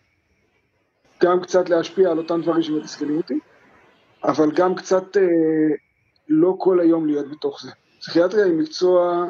גם 1.24 1.42
קצת 1.42 1.70
להשפיע 1.70 2.12
על 2.12 2.18
אותם 2.18 2.42
דברים 2.42 2.64
שמתסכלים 2.64 3.18
אותי, 3.18 3.40
אבל 4.24 4.52
גם 4.52 4.76
קצת 4.76 5.18
אה, 5.18 5.24
לא 6.30 6.56
כל 6.58 6.80
היום 6.80 7.08
להיות 7.08 7.32
בתוך 7.32 7.62
זה. 7.62 7.72
פסיכיאטריה 8.04 8.46
היא 8.46 8.54
מקצוע, 8.54 9.26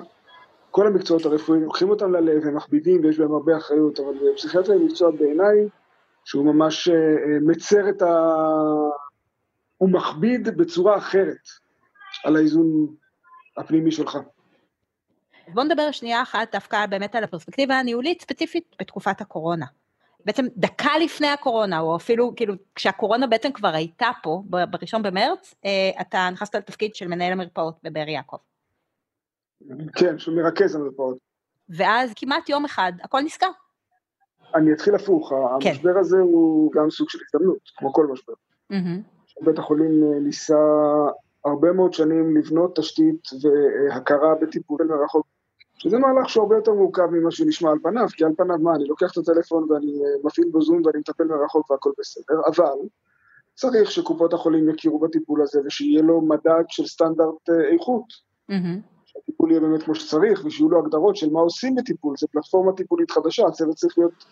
כל 0.72 0.88
המקצועות 0.88 1.26
הרפואיים 1.26 1.64
לוקחים 1.64 1.90
אותם 1.90 2.12
ללב, 2.12 2.46
הם 2.46 2.56
מכבידים 2.56 3.06
ויש 3.06 3.20
בהם 3.20 3.34
הרבה 3.34 3.58
אחריות, 3.58 4.00
אבל 4.00 4.14
פסיכיאטריה 4.36 4.78
היא 4.78 4.86
מקצוע 4.86 5.12
בעיניי 5.12 5.68
שהוא 6.26 6.46
ממש 6.46 6.88
אה, 6.88 6.94
אה, 6.96 7.40
מצר 7.42 7.90
את 7.90 8.02
ה... 8.02 8.30
הוא 9.78 9.90
מכביד 9.90 10.58
בצורה 10.58 10.98
אחרת 10.98 11.48
על 12.26 12.36
האיזון 12.36 12.88
הפנימי 13.58 13.92
שלך. 13.92 14.18
בוא 15.48 15.64
נדבר 15.64 15.92
שנייה 15.92 16.22
אחת 16.22 16.52
דווקא 16.52 16.86
באמת 16.86 17.16
על 17.16 17.24
הפרספקטיבה 17.24 17.80
הניהולית 17.80 18.22
ספציפית 18.22 18.76
בתקופת 18.80 19.22
הקורונה. 19.22 19.66
בעצם 20.26 20.46
דקה 20.58 20.98
לפני 21.04 21.28
הקורונה, 21.28 21.80
או 21.80 21.96
אפילו 21.96 22.34
כאילו 22.36 22.54
כשהקורונה 22.76 23.28
בעצם 23.28 23.52
כבר 23.52 23.74
הייתה 23.74 24.10
פה, 24.24 24.44
בראשון 24.50 25.04
במרץ, 25.04 25.54
אה, 25.66 26.02
אתה 26.02 26.30
נכנסת 26.32 26.56
לתפקיד 26.56 26.96
של 26.96 27.08
מנהל 27.08 27.32
המרפאות 27.32 27.80
בבאר 27.84 28.08
יעקב. 28.08 28.38
כן, 29.96 30.20
שהוא 30.20 30.36
מרכז 30.36 30.76
המרפאות. 30.76 31.18
ואז 31.70 32.14
כמעט 32.16 32.50
יום 32.50 32.66
אחד 32.66 32.92
הכל 33.04 33.22
נסגר. 33.22 33.48
אני 34.56 34.74
אתחיל 34.74 34.96
הפוך, 34.96 35.34
כן. 35.60 35.70
המשבר 35.70 35.98
הזה 36.00 36.20
הוא 36.20 36.72
גם 36.72 36.90
סוג 36.90 37.10
של 37.10 37.20
הזדמנות, 37.26 37.60
כמו 37.78 37.94
כל 37.94 38.08
משבר. 38.08 38.34
מהמם. 38.70 39.02
בית 39.42 39.60
החולים 39.60 40.04
אה, 40.04 40.20
ניסה 40.20 40.56
הרבה 41.46 41.72
מאוד 41.72 41.94
שנים 41.94 42.38
לבנות 42.38 42.80
תשתית 42.80 43.30
והכרה 43.42 44.36
בטיפול 44.42 44.88
מרחוק, 44.90 45.28
שזה 45.78 45.98
מהלך 45.98 46.30
שהוא 46.30 46.44
הרבה 46.44 46.56
יותר 46.56 46.74
מורכב 46.74 47.06
ממה 47.12 47.32
שנשמע 47.32 47.72
על 47.72 47.78
פניו, 47.84 48.08
כי 48.08 48.26
על 48.26 48.32
פניו 48.38 48.58
מה, 48.58 48.76
אני 48.76 48.86
לוקח 48.86 49.12
את 49.12 49.18
הטלפון 49.18 49.72
ואני 49.72 49.92
אה, 50.06 50.10
מפעיל 50.24 50.48
בו 50.52 50.62
זום 50.62 50.82
ואני 50.86 51.00
מטפל 51.00 51.24
מרחוק 51.24 51.72
והכל 51.72 51.92
בסדר, 52.00 52.36
אבל 52.48 52.88
צריך 53.54 53.92
שקופות 53.92 54.34
החולים 54.34 54.70
יכירו 54.70 55.00
בטיפול 55.00 55.42
הזה 55.42 55.62
ושיהיה 55.66 56.02
לו 56.02 56.22
מדד 56.22 56.64
של 56.68 56.86
סטנדרט 56.86 57.50
אה, 57.50 57.74
איכות, 57.74 58.06
מהמם. 58.50 58.93
שהטיפול 59.14 59.52
יהיה 59.52 59.62
באמת 59.62 59.84
כמו 59.84 59.96
שצריך 59.96 60.46
ושיהיו 60.46 60.70
לו 60.70 60.80
הגדרות 60.80 61.16
של 61.16 61.30
מה 61.30 61.40
עושים 61.40 61.76
בטיפול, 61.76 62.16
זו 62.18 62.28
פלטפורמה 62.28 62.72
טיפולית 62.74 63.12
חדשה, 63.12 63.48
הצוות 63.48 63.76
צריך 63.76 63.98
להיות 63.98 64.26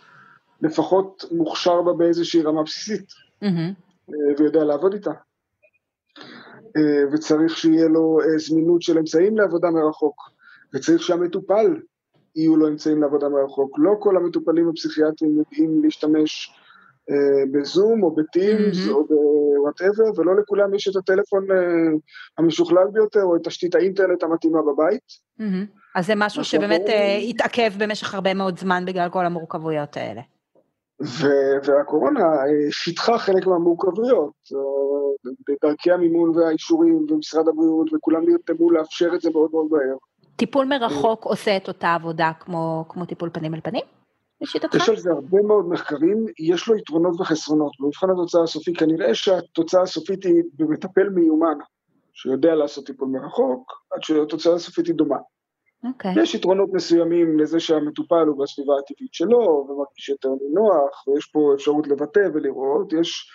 לפחות 0.61 1.25
מוכשר 1.31 1.81
בה 1.81 1.93
באיזושהי 1.93 2.41
רמה 2.41 2.63
בסיסית. 2.63 3.13
אה, 4.09 4.33
ויודע 4.37 4.63
לעבוד 4.63 4.93
איתה. 4.93 5.11
אה, 6.77 7.13
וצריך 7.13 7.57
שיהיה 7.57 7.87
לו 7.87 8.19
אה, 8.21 8.37
זמינות 8.37 8.81
של 8.81 8.97
אמצעים 8.97 9.37
לעבודה 9.37 9.71
מרחוק, 9.71 10.29
וצריך 10.73 11.01
שהמטופל 11.01 11.75
יהיו 12.35 12.57
לו 12.57 12.67
אמצעים 12.67 13.01
לעבודה 13.01 13.29
מרחוק. 13.29 13.79
לא 13.79 13.95
כל 13.99 14.17
המטופלים 14.17 14.69
הפסיכיאטריים 14.69 15.37
יודעים 15.37 15.83
להשתמש 15.83 16.57
בזום 17.51 18.03
או 18.03 18.15
בטימס 18.15 18.77
מהמם. 18.77 18.93
או 18.93 19.03
בוואטאבר, 19.61 20.19
ולא 20.19 20.35
לכולם 20.35 20.73
יש 20.73 20.87
את 20.87 20.95
הטלפון 20.95 21.51
אה, 21.51 21.57
המשוכלל 22.37 22.87
ביותר 22.93 23.23
או 23.23 23.35
את 23.35 23.41
תשתית 23.43 23.75
האינטרנט 23.75 24.23
המתאימה 24.23 24.59
בבית. 24.61 25.03
אז 25.95 26.05
זה 26.05 26.13
משהו 26.15 26.43
שבאמת. 26.43 26.81
אה, 26.87 27.15
התעכב 27.15 27.71
במשך 27.77 28.13
הרבה 28.13 28.33
מאוד 28.33 28.59
זמן 28.59 28.83
בגלל 28.87 29.09
כל 29.09 29.25
המורכבויות 29.25 29.97
האלה. 29.97 30.21
ו- 31.01 31.57
והקורונה 31.63 32.19
אה, 32.19 32.71
שיטחה 32.71 33.17
חלק 33.17 33.47
מהמורכבויות. 33.47 34.33
אה, 34.55 35.31
בדרכי 35.49 35.91
המימון 35.91 36.37
והאישורים 36.37 37.05
ומשרד 37.09 37.47
הבריאות, 37.47 37.93
וכולם 37.93 38.29
נרתמו 38.29 38.71
לאפשר 38.71 39.09
את 39.15 39.21
זה 39.21 39.29
מאוד 39.33 39.49
מאוד 39.51 39.65
מהר. 39.71 39.97
טיפול 40.35 40.65
מרחוק 40.65 41.25
עושה 41.25 41.57
את 41.57 41.67
אותה 41.67 41.93
עבודה 41.93 42.31
כמו, 42.39 42.85
כמו 42.89 43.05
טיפול 43.05 43.29
פנים 43.33 43.53
אל 43.53 43.59
פנים? 43.63 43.83
לשיטתך? 44.41 44.75
יש 44.75 44.89
על 44.89 44.97
זה 44.97 45.11
הרבה 45.11 45.41
מאוד 45.41 45.69
מחקרים, 45.69 46.25
יש 46.39 46.67
לו 46.67 46.77
יתרונות 46.77 47.21
וחסרונות. 47.21 47.71
במבחן 47.79 48.09
התוצאה 48.09 48.43
הסופית, 48.43 48.77
כנראה 48.77 49.15
שהתוצאה 49.15 49.81
הסופית 49.81 50.23
היא 50.23 50.43
במטפל 50.53 51.09
מיומן, 51.09 51.57
שיודע 52.13 52.55
לעשות 52.55 52.85
טיפול 52.85 53.09
מרחוק, 53.09 53.71
עד 53.91 54.03
שהתוצאה 54.03 54.53
הסופית 54.53 54.87
היא 54.87 54.95
דומה. 54.95 55.17
אוקיי. 55.83 56.13
יש 56.21 56.35
יתרונות 56.35 56.69
מסוימים 56.73 57.39
לזה 57.39 57.59
שהמטופל 57.59 58.27
הוא 58.27 58.43
בסביבה 58.43 58.73
הטבעית 58.79 59.13
שלו, 59.13 59.67
ומרגיש 59.69 60.09
יותר 60.09 60.29
נינוח, 60.41 61.07
ויש 61.07 61.25
פה 61.25 61.51
אפשרות 61.55 61.87
לבטא 61.87 62.27
ולראות, 62.33 62.93
יש 62.93 63.31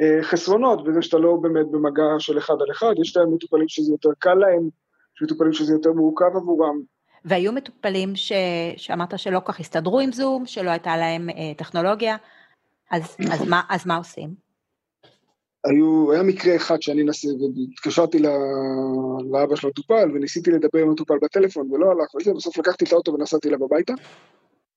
אה, 0.00 0.22
חסרונות 0.22 0.84
בזה 0.84 1.02
שאתה 1.02 1.18
לא 1.18 1.36
באמת 1.42 1.66
במגע 1.70 2.04
של 2.18 2.38
אחד 2.38 2.54
על 2.60 2.70
אחד, 2.70 2.94
יש 3.02 3.16
להם 3.16 3.34
מטופלים 3.34 3.68
שזה 3.68 3.92
יותר 3.92 4.10
קל 4.18 4.34
להם, 4.34 4.68
יש 5.16 5.22
מטופלים 5.22 5.52
שזה 5.52 5.72
יותר 5.72 5.92
מורכב 5.92 6.36
עבורם. 6.36 6.93
והיו 7.24 7.52
מטופלים 7.52 8.16
ש... 8.16 8.32
שאמרת 8.76 9.18
שלא 9.18 9.40
כל 9.40 9.52
כך 9.52 9.60
הסתדרו 9.60 10.00
עם 10.00 10.12
זום, 10.12 10.46
שלא 10.46 10.70
הייתה 10.70 10.96
להם 10.96 11.30
אה, 11.30 11.52
טכנולוגיה, 11.56 12.16
אז, 12.90 13.16
אז, 13.32 13.48
מה, 13.48 13.62
אז 13.68 13.86
מה 13.86 13.96
עושים? 13.96 14.34
היו, 15.64 16.12
היה 16.12 16.22
מקרה 16.22 16.56
אחד 16.56 16.82
שאני 16.82 17.04
נסי, 17.04 17.28
והתקשרתי 17.28 18.18
ל- 18.18 18.28
לאבא 19.32 19.56
של 19.56 19.66
המטופל, 19.66 20.10
וניסיתי 20.14 20.50
לדבר 20.50 20.78
עם 20.78 20.88
המטופל 20.88 21.14
בטלפון, 21.22 21.72
ולא 21.72 21.90
הלך, 21.90 22.14
וזה, 22.14 22.32
בסוף 22.32 22.58
לקחתי 22.58 22.84
את 22.84 22.92
האוטו 22.92 23.12
ונסעתי 23.12 23.48
אליו 23.48 23.64
הביתה, 23.64 23.92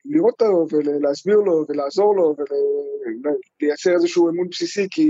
לראות 0.06 0.42
אותו 0.42 0.76
ולהסביר 0.76 1.36
לו 1.36 1.66
ולעזור 1.70 2.16
לו 2.16 2.36
ולייצר 3.62 3.94
איזשהו 3.94 4.30
אמון 4.30 4.48
בסיסי, 4.50 4.88
כי, 4.92 5.10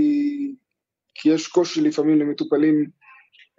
כי 1.14 1.28
יש 1.28 1.48
קושי 1.48 1.80
לפעמים 1.80 2.18
למטופלים 2.18 2.84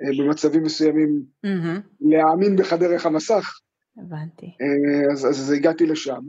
אה, 0.01 0.07
במצבים 0.17 0.63
מסוימים 0.63 1.23
מהמם, 1.43 1.79
להאמין 2.01 2.55
בך 2.55 2.73
דרך 2.73 3.05
המסך, 3.05 3.59
הבנתי. 4.01 4.45
אה, 4.45 5.11
אז, 5.13 5.25
אז 5.25 5.51
הגעתי 5.51 5.85
לשם. 5.85 6.21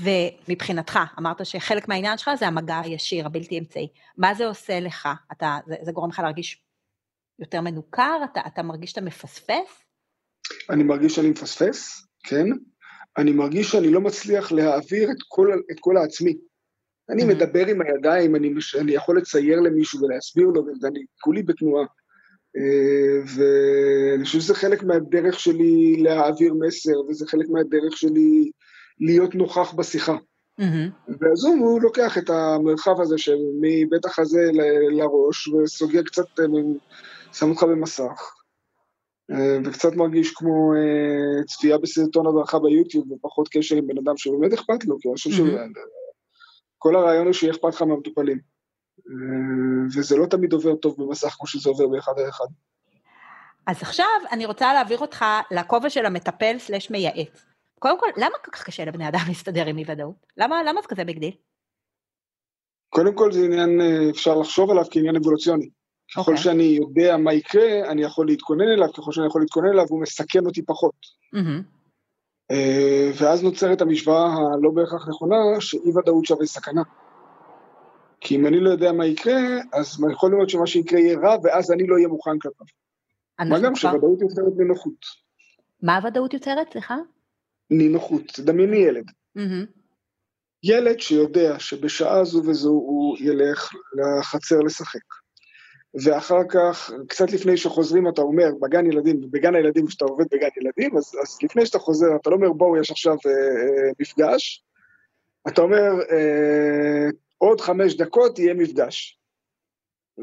ומבחינתך, 0.00 0.98
אמרת 1.18 1.46
שחלק 1.46 1.88
מהעניין 1.88 2.18
שלך 2.18 2.30
זה 2.38 2.46
המגע 2.46 2.80
הישיר, 2.80 3.26
הבלתי 3.26 3.58
אמצעי. 3.58 3.88
מה 4.16 4.34
זה 4.34 4.46
עושה 4.46 4.80
לך? 4.80 5.08
אתה, 5.32 5.58
זה, 5.66 5.74
זה 5.82 5.92
גורם 5.92 6.10
לך 6.10 6.18
להרגיש 6.18 6.62
יותר 7.38 7.60
מנוכר? 7.60 8.20
אתה, 8.32 8.40
אתה 8.46 8.62
מרגיש 8.62 8.90
שאתה 8.90 9.00
מפספס? 9.00 9.84
אני 10.70 10.82
מרגיש 10.82 11.14
שאני 11.14 11.30
מפספס, 11.30 12.06
כן. 12.24 12.46
אני 13.18 13.32
מרגיש 13.32 13.70
שאני 13.70 13.90
לא 13.90 14.00
מצליח 14.00 14.52
להעביר 14.52 15.10
את 15.10 15.16
כל, 15.28 15.48
את 15.70 15.76
כל 15.80 15.96
העצמי. 15.96 16.36
אני 17.10 17.22
Mhm. 17.22 17.26
מדבר 17.26 17.66
עם 17.66 17.82
הידיים, 17.82 18.36
אני, 18.36 18.54
אני 18.80 18.92
יכול 18.92 19.18
לצייר 19.18 19.60
למישהו 19.60 20.00
ולהסביר 20.02 20.46
לו, 20.46 20.66
ואני 20.82 21.00
כולי 21.20 21.42
בתנועה. 21.42 21.86
ואני 23.26 24.24
חושב 24.24 24.40
שזה 24.40 24.54
חלק 24.54 24.82
מהדרך 24.82 25.40
שלי 25.40 25.96
להעביר 25.96 26.54
מסר, 26.54 27.00
וזה 27.08 27.26
חלק 27.26 27.46
מהדרך 27.48 27.96
שלי 27.96 28.50
להיות 29.00 29.34
נוכח 29.34 29.74
בשיחה. 29.74 30.16
מהמם, 30.58 30.90
והזום 31.20 31.58
הוא 31.58 31.80
לוקח 31.82 32.18
את 32.18 32.30
המרחב 32.30 33.00
הזה 33.00 33.18
שמבית 33.18 34.04
החזה 34.04 34.50
ל- 34.52 35.00
לראש, 35.00 35.48
וסוגר 35.48 36.02
קצת, 36.02 36.40
אה, 36.40 36.44
שם 37.32 37.50
אותך 37.50 37.62
במסך. 37.62 38.32
אה, 39.30 39.58
וקצת 39.64 39.94
מרגיש 39.96 40.32
כמו 40.34 40.72
אה, 40.74 41.44
צפייה 41.44 41.78
בסרטון 41.78 42.26
הדרכה 42.26 42.58
ביוטיוב, 42.58 43.12
ופחות 43.12 43.48
קשר 43.48 43.76
עם 43.76 43.86
בן 43.86 43.98
אדם 43.98 44.16
שבאמת 44.16 44.52
אכפת 44.52 44.84
לו, 44.84 44.98
כי 45.00 45.08
אני 45.08 45.14
חושב 45.14 45.30
מהמם. 45.44 45.72
שכל 46.78 46.96
הרעיון 46.96 47.26
הוא 47.26 47.32
שיהיה 47.32 47.52
אכפת 47.52 47.74
לך 47.74 47.82
מהמטופלים. 47.82 48.55
וזה 49.94 50.16
לא 50.16 50.26
תמיד 50.26 50.52
עובר 50.52 50.76
טוב 50.76 50.94
במסך 50.98 51.28
כמו 51.28 51.46
שזה 51.46 51.68
עובר 51.70 51.88
באחד 51.88 52.12
על 52.16 52.28
אחד. 52.28 52.46
אז 53.66 53.82
עכשיו 53.82 54.06
אני 54.32 54.46
רוצה 54.46 54.74
להעביר 54.74 54.98
אותך 54.98 55.24
לכובע 55.50 55.90
של 55.90 56.06
המטפל 56.06 56.58
slash 56.58 56.90
מייעץ. 56.90 57.44
קודם 57.78 58.00
כל, 58.00 58.06
למה 58.16 58.38
כל 58.44 58.50
כך 58.50 58.64
קשה 58.64 58.84
לבני 58.84 59.08
אדם 59.08 59.20
להסתדר 59.28 59.66
עם 59.66 59.78
אי 59.78 59.84
ודאות? 59.88 60.26
למה, 60.36 60.62
למה 60.62 60.82
זה 60.82 60.88
כזה 60.88 61.04
big 61.04 61.18
deal? 61.18 61.34
קודם 62.88 63.14
כל 63.14 63.32
זה 63.32 63.44
עניין, 63.44 63.80
אה, 63.80 64.10
אפשר 64.10 64.34
לחשוב 64.34 64.70
עליו 64.70 64.84
כעניין 64.90 65.16
אבולוציוני. 65.16 65.68
ככל 66.12 66.20
אוקיי. 66.20 66.36
שאני 66.36 66.62
יודע 66.62 67.16
מה 67.16 67.32
יקרה, 67.32 67.90
אני 67.90 68.02
יכול 68.02 68.26
להתכונן 68.26 68.68
אליו, 68.68 68.92
ככל 68.92 69.12
שאני 69.12 69.26
יכול 69.26 69.40
להתכונן 69.40 69.68
אליו, 69.68 69.86
הוא 69.88 70.02
מסכן 70.02 70.46
אותי 70.46 70.62
פחות. 70.62 70.94
אה, 72.50 73.10
ואז 73.20 73.42
נוצרת 73.42 73.80
המשוואה 73.80 74.26
הלא 74.26 74.70
בהכרח 74.70 75.08
נכונה, 75.08 75.36
שאי 75.60 75.90
ודאות 75.96 76.24
שווה 76.24 76.46
סכנה. 76.46 76.82
כי 78.20 78.36
אם 78.36 78.46
אני 78.46 78.60
לא 78.60 78.70
יודע 78.70 78.92
מה 78.92 79.06
יקרה, 79.06 79.40
אז 79.72 80.04
יכול 80.12 80.30
להיות 80.30 80.50
שמה 80.50 80.66
שיקרה 80.66 81.00
יהיה 81.00 81.18
רע, 81.18 81.36
ואז 81.42 81.72
אני 81.72 81.86
לא 81.86 81.94
אהיה 81.94 82.08
מוכן 82.08 82.38
כלפיו. 82.38 82.66
מה 83.38 83.60
גם. 83.60 83.74
שוודאות 83.74 84.20
יוצרת 84.20 84.52
נינוחות. 84.56 85.06
מה 85.82 85.96
הוודאות 85.96 86.34
יוצרת? 86.34 86.72
סליחה? 86.72 86.96
נינוחות, 87.70 88.40
דמייני 88.40 88.76
ילד. 88.76 89.10
מהמם. 89.34 89.64
ילד 90.62 91.00
שיודע 91.00 91.58
שבשעה 91.58 92.24
זו 92.24 92.42
וזו 92.44 92.70
הוא 92.70 93.16
ילך 93.20 93.70
לחצר 93.94 94.58
לשחק. 94.58 95.00
ואחר 96.04 96.40
כך, 96.48 96.90
קצת 97.08 97.32
לפני 97.32 97.56
שחוזרים, 97.56 98.08
אתה 98.08 98.20
אומר, 98.22 98.50
בגן 98.60 98.86
ילדים, 98.86 99.20
בגן 99.30 99.54
הילדים, 99.54 99.86
כשאתה 99.86 100.04
עובד 100.04 100.24
בגן 100.32 100.48
ילדים, 100.60 100.96
אז, 100.96 101.12
אז 101.22 101.38
לפני 101.42 101.66
שאתה 101.66 101.78
חוזר, 101.78 102.16
אתה 102.20 102.30
לא 102.30 102.34
אומר, 102.34 102.52
בואו, 102.52 102.76
יש 102.76 102.90
עכשיו 102.90 103.16
אה, 103.26 103.30
אה, 103.30 103.90
מפגש, 104.00 104.64
אתה 105.48 105.62
אומר, 105.62 105.92
אה, 106.10 107.08
עוד 107.38 107.60
חמש 107.60 107.96
דקות 107.96 108.38
יהיה 108.38 108.54
מפגש. 108.54 109.18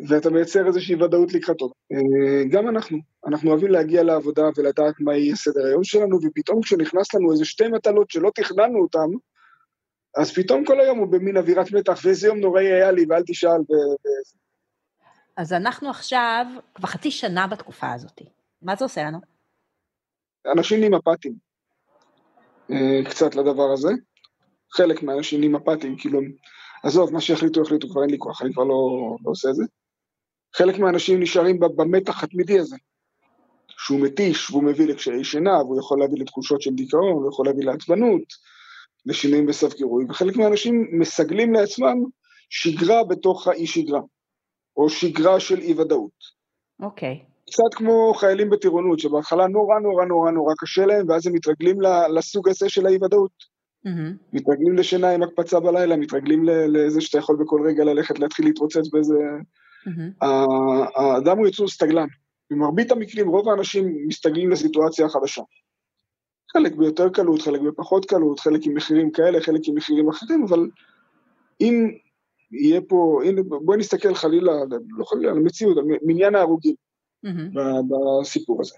ואתה 0.09 0.29
מייצר 0.29 0.67
איזושהי 0.67 0.95
ודאות 0.95 1.33
לקראתו. 1.33 1.71
אה, 1.91 2.43
גם 2.49 2.69
אנחנו, 2.69 2.97
אנחנו 3.27 3.51
אוהבים 3.51 3.71
להגיע 3.71 4.03
לעבודה 4.03 4.43
ולדעת 4.55 4.93
מה 4.99 5.17
יהיה 5.17 5.35
סדר 5.35 5.65
היום 5.65 5.83
שלנו, 5.83 6.19
ופתאום 6.23 6.61
כשנכנס 6.61 7.13
לנו 7.13 7.31
איזה 7.31 7.45
שתי 7.45 7.67
מטלות 7.67 8.11
שלא 8.11 8.31
תכננו 8.35 8.81
אותן, 8.81 9.09
אז 10.17 10.33
פתאום 10.33 10.65
כל 10.65 10.79
היום 10.79 10.97
הוא 10.97 11.07
במין 11.07 11.37
אווירת 11.37 11.71
מתח, 11.71 11.99
ואיזה 12.03 12.27
יום 12.27 12.39
נוראי 12.39 12.73
היה 12.73 12.91
לי, 12.91 13.05
ואל 13.09 13.23
תשאל, 13.27 13.49
ו... 13.49 13.73
אז 15.37 15.53
אנחנו 15.53 15.89
עכשיו 15.89 16.45
כבר 16.75 16.87
חצי 16.87 17.11
שנה 17.11 17.47
בתקופה 17.47 17.93
הזאת. 17.93 18.21
מה 18.61 18.75
זה 18.75 18.85
עושה 18.85 19.03
לנו? 19.03 19.17
אנשים 20.57 20.79
נהיים 20.79 20.93
אפאתיים 20.93 21.33
אה, 22.71 23.09
קצת 23.09 23.35
לדבר 23.35 23.71
הזה. 23.73 23.89
חלק 24.71 25.03
מהאנשים 25.03 25.39
נהיים 25.39 25.55
אפאתיים, 25.55 25.97
כאילו, 25.97 26.19
עזוב, 26.83 27.13
מה 27.13 27.21
שיחליטו, 27.21 27.61
יחליטו, 27.61 27.89
כבר 27.89 28.01
אין 28.01 28.09
לי 28.09 28.17
כוח, 28.19 28.41
אני 28.41 28.53
כבר 28.53 28.63
לא, 28.63 29.15
לא 29.25 29.31
עושה 29.31 29.49
את 29.49 29.55
זה. 29.55 29.63
חלק 30.55 30.79
מהאנשים 30.79 31.19
נשארים 31.19 31.59
במתח 31.59 32.23
התמידי 32.23 32.59
הזה, 32.59 32.75
שהוא 33.67 33.99
מתיש, 33.99 34.51
והוא 34.51 34.63
מביא 34.63 34.87
לקשיי 34.87 35.23
שינה, 35.23 35.61
והוא 35.63 35.79
יכול 35.79 35.99
להביא 35.99 36.17
לתחושות 36.19 36.61
של 36.61 36.71
דיכאון, 36.71 37.11
הוא 37.11 37.29
יכול 37.29 37.45
להביא 37.45 37.65
לעצבנות, 37.65 38.21
לשינויים 39.05 39.45
בסף 39.45 39.73
גירוי, 39.73 40.05
וחלק 40.09 40.35
מהאנשים 40.35 40.87
מסגלים 40.91 41.53
לעצמם 41.53 42.03
שגרה 42.49 43.03
בתוך 43.03 43.47
האי 43.47 43.67
שגרה, 43.67 44.01
או 44.77 44.89
שגרה 44.89 45.39
של 45.39 45.59
אי 45.59 45.73
ודאות. 45.73 46.43
אוקיי. 46.81 47.25
קצת 47.45 47.73
כמו 47.73 48.13
חיילים 48.13 48.49
בטירונות, 48.49 48.99
שבהתחלה 48.99 49.47
נורא 49.47 49.79
נורא 49.79 50.05
נורא 50.05 50.31
נורא 50.31 50.53
קשה 50.57 50.85
להם, 50.85 51.09
ואז 51.09 51.27
הם 51.27 51.33
מתרגלים 51.33 51.77
לסוג 52.15 52.49
הזה 52.49 52.69
של 52.69 52.85
האי-ודאות. 52.85 53.52
מהמם. 53.85 54.15
מתרגלים 54.33 54.77
לשינה 54.77 55.09
עם 55.09 55.23
הקפצה 55.23 55.59
בלילה, 55.59 55.97
מתרגלים 55.97 56.43
לזה 56.45 57.01
שאתה 57.01 57.17
יכול 57.17 57.35
בכל 57.35 57.61
רגע 57.67 57.83
ללכת 57.83 58.19
להתחיל 58.19 58.45
להתרוצץ 58.45 58.87
באיזה... 58.91 59.15
ה- 60.21 61.01
האדם 61.01 61.37
הוא 61.37 61.47
יצור 61.47 61.67
סטגלן. 61.67 62.07
במרבית 62.51 62.91
המקרים, 62.91 63.27
רוב 63.29 63.49
האנשים 63.49 64.07
מסתגלים 64.07 64.49
לסיטואציה 64.49 65.05
החדשה. 65.05 65.41
חלק 66.53 66.75
ביותר 66.75 67.09
קלות, 67.09 67.41
חלק 67.41 67.61
בפחות 67.61 68.05
קלות, 68.05 68.39
חלק 68.39 68.65
עם 68.65 68.73
מחירים 68.75 69.11
כאלה, 69.11 69.41
חלק 69.41 69.61
עם 69.67 69.75
מחירים 69.75 70.09
אחרים, 70.09 70.43
אבל 70.43 70.69
אם 71.61 71.91
יהיה 72.51 72.81
פה, 72.81 73.21
הנה, 73.25 73.41
בואי 73.43 73.77
נסתכל 73.77 74.15
חלילה, 74.15 74.51
לא 74.97 75.05
חלילה, 75.05 75.31
על 75.31 75.37
המציאות, 75.37 75.77
על 75.77 75.83
מניין 76.01 76.35
ההרוגים. 76.35 76.75
ב- 77.53 77.93
בסיפור 78.21 78.61
הזה. 78.61 78.75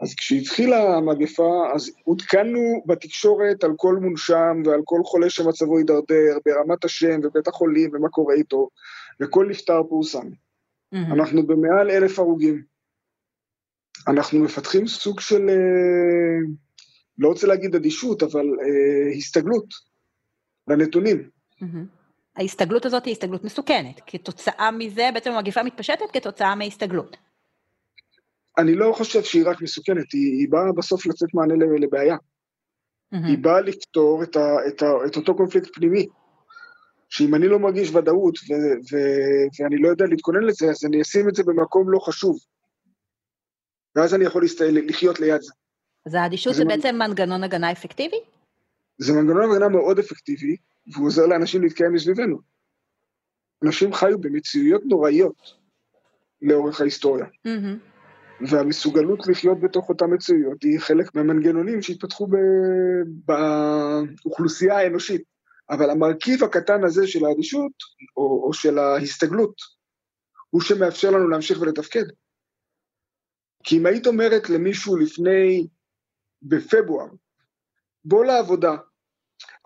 אז 0.00 0.14
כשהתחילה 0.14 0.96
המגפה, 0.96 1.72
אז 1.74 1.90
עודכנו 2.04 2.82
בתקשורת 2.86 3.64
על 3.64 3.72
כל 3.76 3.96
מונשם 3.96 4.62
ועל 4.64 4.80
כל 4.84 5.00
חולה 5.04 5.30
שמצבו 5.30 5.78
הידרדר, 5.78 6.38
ברמת 6.46 6.84
השם 6.84 7.20
ובית 7.22 7.48
החולים 7.48 7.90
ומה 7.94 8.08
קורה 8.08 8.34
איתו, 8.34 8.68
וכל 9.20 9.46
נפטר 9.50 9.82
פורסם. 9.88 10.26
מהמם. 10.92 11.12
אנחנו 11.12 11.46
במעל 11.46 11.90
אלף 11.90 12.18
הרוגים. 12.18 12.62
אנחנו 14.08 14.38
מפתחים 14.38 14.86
סוג 14.86 15.20
של, 15.20 15.48
אה, 15.48 16.48
לא 17.18 17.28
רוצה 17.28 17.46
להגיד 17.46 17.74
אדישות, 17.74 18.22
אבל 18.22 18.46
אה, 18.46 19.16
הסתגלות 19.16 19.66
לנתונים. 20.68 21.30
מהמם. 21.60 21.86
ההסתגלות 22.36 22.86
הזאת 22.86 23.04
היא 23.04 23.12
הסתגלות 23.12 23.44
מסוכנת. 23.44 24.00
כתוצאה 24.06 24.70
מזה, 24.70 25.10
בעצם 25.14 25.30
המגפה 25.30 25.62
מתפשטת 25.62 26.10
כתוצאה 26.12 26.54
מהסתגלות. 26.54 27.16
אני 28.58 28.74
לא 28.74 28.92
חושב 28.96 29.22
שהיא 29.22 29.44
רק 29.46 29.62
מסוכנת, 29.62 30.12
היא, 30.12 30.38
היא 30.38 30.48
באה 30.50 30.72
בסוף 30.76 31.06
לתת 31.06 31.34
מענה 31.34 31.54
לבעיה. 31.80 32.16
מהמם. 33.12 33.24
היא 33.24 33.38
באה 33.38 33.60
לפתור 33.60 34.22
את, 34.22 34.36
ה, 34.36 34.56
את, 34.68 34.82
ה, 34.82 34.86
את 35.06 35.16
אותו 35.16 35.36
קונפליקט 35.36 35.74
פנימי. 35.74 36.06
שאם 37.08 37.34
אני 37.34 37.48
לא 37.48 37.58
מרגיש 37.58 37.90
ודאות 37.94 38.38
ו, 38.38 38.52
ו, 38.92 38.96
ואני 39.60 39.78
לא 39.78 39.88
יודע 39.88 40.04
להתכונן 40.06 40.42
לזה, 40.42 40.70
אז 40.70 40.84
אני 40.84 41.02
אשים 41.02 41.28
את 41.28 41.34
זה 41.34 41.42
במקום 41.42 41.90
לא 41.90 41.98
חשוב. 41.98 42.38
ואז 43.96 44.14
אני 44.14 44.24
יכול 44.24 44.42
להסת... 44.42 44.60
לחיות 44.60 45.20
ליד 45.20 45.40
זה. 45.40 45.52
אז 46.06 46.14
האדישות 46.14 46.54
זה 46.54 46.58
זה 46.58 46.64
מנ- 46.64 46.68
בעצם 46.68 46.96
מנגנון 46.98 47.44
הגנה 47.44 47.72
אפקטיבי? 47.72 48.16
זה 48.98 49.12
מנגנון 49.12 49.50
הגנה 49.50 49.68
מאוד 49.68 49.98
אפקטיבי, 49.98 50.56
והוא 50.92 51.06
עוזר 51.06 51.26
לאנשים 51.26 51.62
להתקיים 51.62 51.92
מסביבנו. 51.92 52.38
אנשים 53.64 53.92
חיו 53.92 54.18
במציאויות 54.18 54.82
נוראיות 54.84 55.54
לאורך 56.42 56.80
ההיסטוריה, 56.80 57.26
מהמם. 57.44 57.78
והמסוגלות 58.40 59.26
לחיות 59.26 59.60
בתוך 59.60 59.88
אותן 59.88 60.06
מציאויות 60.14 60.62
היא 60.62 60.80
חלק 60.80 61.14
מהמנגנונים 61.14 61.82
שהתפתחו 61.82 62.26
ב... 62.26 62.36
באוכלוסייה 64.24 64.78
האנושית. 64.78 65.22
אבל 65.70 65.90
המרכיב 65.90 66.44
הקטן 66.44 66.84
הזה 66.84 67.06
של 67.06 67.24
האדישות, 67.24 67.72
או, 68.16 68.44
או 68.46 68.52
של 68.52 68.78
ההסתגלות, 68.78 69.54
הוא 70.50 70.60
שמאפשר 70.60 71.10
לנו 71.10 71.28
להמשיך 71.28 71.60
ולתפקד. 71.60 72.04
כי 73.64 73.78
אם 73.78 73.86
היית 73.86 74.06
אומרת 74.06 74.50
למישהו 74.50 74.96
לפני, 74.96 75.66
בפברואר, 76.42 77.06
בוא 78.04 78.24
לעבודה, 78.24 78.76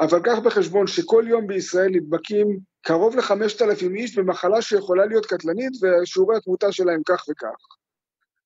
אבל 0.01 0.21
קח 0.25 0.39
בחשבון 0.45 0.87
שכל 0.87 1.25
יום 1.29 1.47
בישראל 1.47 1.89
נדבקים 1.91 2.59
קרוב 2.83 3.17
לחמשת 3.17 3.63
אלפים 3.63 3.95
איש 3.95 4.19
במחלה 4.19 4.63
שיכולה 4.63 5.07
להיות 5.07 5.27
קטלנית, 5.27 5.73
ושיעורי 5.83 6.37
התמותה 6.37 6.73
שלהם 6.73 7.03
כך 7.07 7.25
וכך. 7.31 7.77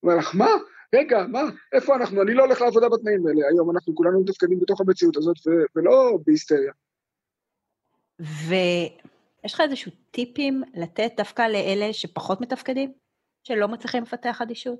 אומר 0.06 0.18
לך, 0.18 0.34
מה? 0.34 0.48
רגע, 0.94 1.26
מה? 1.28 1.40
איפה 1.72 1.96
אנחנו? 1.96 2.22
אני 2.22 2.34
לא 2.34 2.44
הולך 2.44 2.60
לעבודה 2.60 2.88
בתנאים 2.88 3.26
האלה. 3.26 3.48
היום 3.48 3.70
אנחנו 3.70 3.94
כולנו 3.94 4.20
מתפקדים 4.20 4.60
בתוך 4.60 4.80
המציאות 4.80 5.16
הזאת, 5.16 5.36
ו- 5.46 5.66
ולא 5.76 6.18
בהיסטריה. 6.26 6.72
ויש 8.20 9.54
לך 9.54 9.60
איזשהו 9.60 9.92
טיפים 10.10 10.62
לתת 10.74 11.12
דווקא 11.16 11.42
לאלה 11.42 11.92
שפחות 11.92 12.40
מתפקדים? 12.40 12.92
שלא 13.42 13.68
מצליחים 13.68 14.02
לפתח 14.02 14.42
אדישות? 14.42 14.78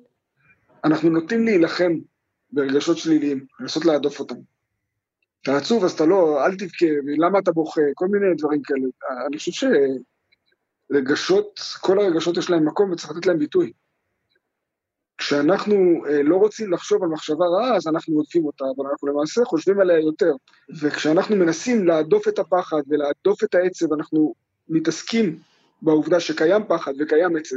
אנחנו 0.84 1.10
נוטים 1.10 1.44
להילחם 1.44 1.92
ברגשות 2.50 2.98
שליליים, 2.98 3.46
לנסות 3.60 3.84
להדוף 3.84 4.20
אותם. 4.20 4.34
אתה 5.42 5.56
עצוב, 5.56 5.84
אז 5.84 5.92
אתה 5.92 6.06
לא, 6.06 6.46
אל 6.46 6.56
תבכה, 6.56 6.86
למה 7.18 7.38
אתה 7.38 7.52
בוכה, 7.52 7.80
כל 7.94 8.06
מיני 8.08 8.26
דברים 8.38 8.62
כאלה. 8.62 8.86
אני 9.26 9.38
חושב 9.38 9.68
שרגשות, 10.92 11.60
כל 11.80 11.98
הרגשות 11.98 12.36
יש 12.36 12.50
להם 12.50 12.68
מקום 12.68 12.92
וצריך 12.92 13.10
לתת 13.10 13.26
להם 13.26 13.38
ביטוי. 13.38 13.72
כשאנחנו 15.18 15.74
אה, 16.06 16.22
לא 16.22 16.36
רוצים 16.36 16.72
לחשוב 16.72 17.02
על 17.02 17.08
מחשבה 17.08 17.44
רעה, 17.46 17.76
אז 17.76 17.86
אנחנו 17.86 18.16
עודפים 18.16 18.44
אותה, 18.44 18.64
אבל 18.76 18.86
אנחנו 18.90 19.08
למעשה 19.08 19.44
חושבים 19.44 19.80
עליה 19.80 20.00
יותר. 20.00 20.32
וכשאנחנו 20.80 21.36
מנסים 21.36 21.86
להדוף 21.86 22.28
את 22.28 22.38
הפחד 22.38 22.82
ולהדוף 22.88 23.44
את 23.44 23.54
העצב, 23.54 23.92
אנחנו 23.92 24.34
מתעסקים 24.68 25.38
בעובדה 25.82 26.20
שקיים 26.20 26.62
פחד 26.68 26.92
וקיים 27.00 27.36
עצב. 27.36 27.56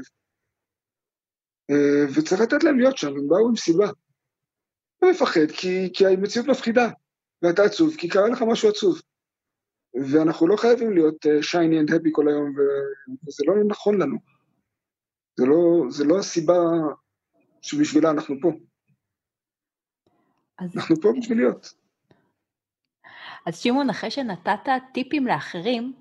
אה, 1.69 2.05
וצריך 2.15 2.41
לתת 2.41 2.63
להם 2.63 2.79
להיות 2.79 2.97
שם, 2.97 3.07
הם 3.07 3.27
באו 3.27 3.49
עם 3.49 3.55
סיבה. 3.55 3.89
אתה 4.97 5.07
מפחד 5.11 5.51
כי, 5.57 5.89
כי 5.93 6.07
המציאות 6.07 6.47
מפחידה, 6.47 6.89
ואתה 7.41 7.63
עצוב 7.63 7.95
כי 7.97 8.09
קרה 8.09 8.29
לך 8.29 8.43
משהו 8.47 8.69
עצוב. 8.69 9.01
ואנחנו 10.11 10.47
לא 10.47 10.55
חייבים 10.55 10.93
להיות 10.93 11.25
שייני 11.41 11.79
אנד 11.79 11.93
הפי 11.93 12.09
כל 12.11 12.27
היום, 12.27 12.53
וזה 13.27 13.43
לא 13.47 13.53
נכון 13.67 14.01
לנו. 14.01 14.17
זה 15.39 15.45
לא, 15.45 15.83
זה 15.89 16.03
לא 16.03 16.19
הסיבה 16.19 16.53
שבשבילה 17.61 18.11
אנחנו 18.11 18.35
פה. 18.41 18.51
אז, 20.57 20.77
אנחנו 20.77 20.95
פה 21.01 21.09
בשביל 21.19 21.37
להיות. 21.37 21.73
אז 23.45 23.57
שמעון, 23.57 23.89
אחרי 23.89 24.11
שנתת 24.11 24.69
טיפים 24.93 25.27
לאחרים, 25.27 25.93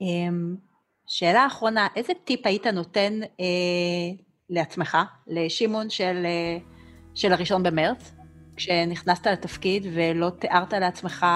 אמ, 0.00 0.56
שאלה 1.06 1.46
אחרונה, 1.46 1.88
איזה 1.96 2.12
טיפ 2.24 2.46
היית 2.46 2.66
נותן 2.66 3.20
אה, 3.22 4.24
לעצמך, 4.50 4.98
לשמעון 5.26 5.90
של, 5.90 6.26
אה, 6.26 6.58
של 7.14 7.32
הראשון 7.32 7.62
במרץ, 7.62 8.12
כשנכנסת 8.56 9.26
לתפקיד 9.26 9.86
ולא 9.94 10.30
תיארת 10.30 10.72
לעצמך 10.72 11.26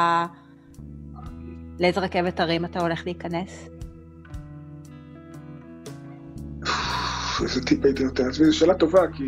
לאיזה 1.80 2.00
רכבת 2.00 2.40
הרים 2.40 2.64
אתה 2.64 2.80
הולך 2.80 3.04
להיכנס? 3.04 3.77
איזה 7.42 7.60
טיפ 7.60 7.84
הייתי 7.84 8.04
נותן 8.04 8.26
לעצמי, 8.26 8.46
זו 8.46 8.56
שאלה 8.56 8.74
טובה, 8.74 9.02
כי, 9.16 9.24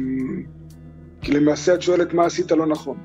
כי 1.22 1.32
למעשה 1.32 1.74
את 1.74 1.82
שואלת 1.82 2.14
מה 2.14 2.24
עשית 2.24 2.52
לא 2.52 2.66
נכון. 2.66 2.96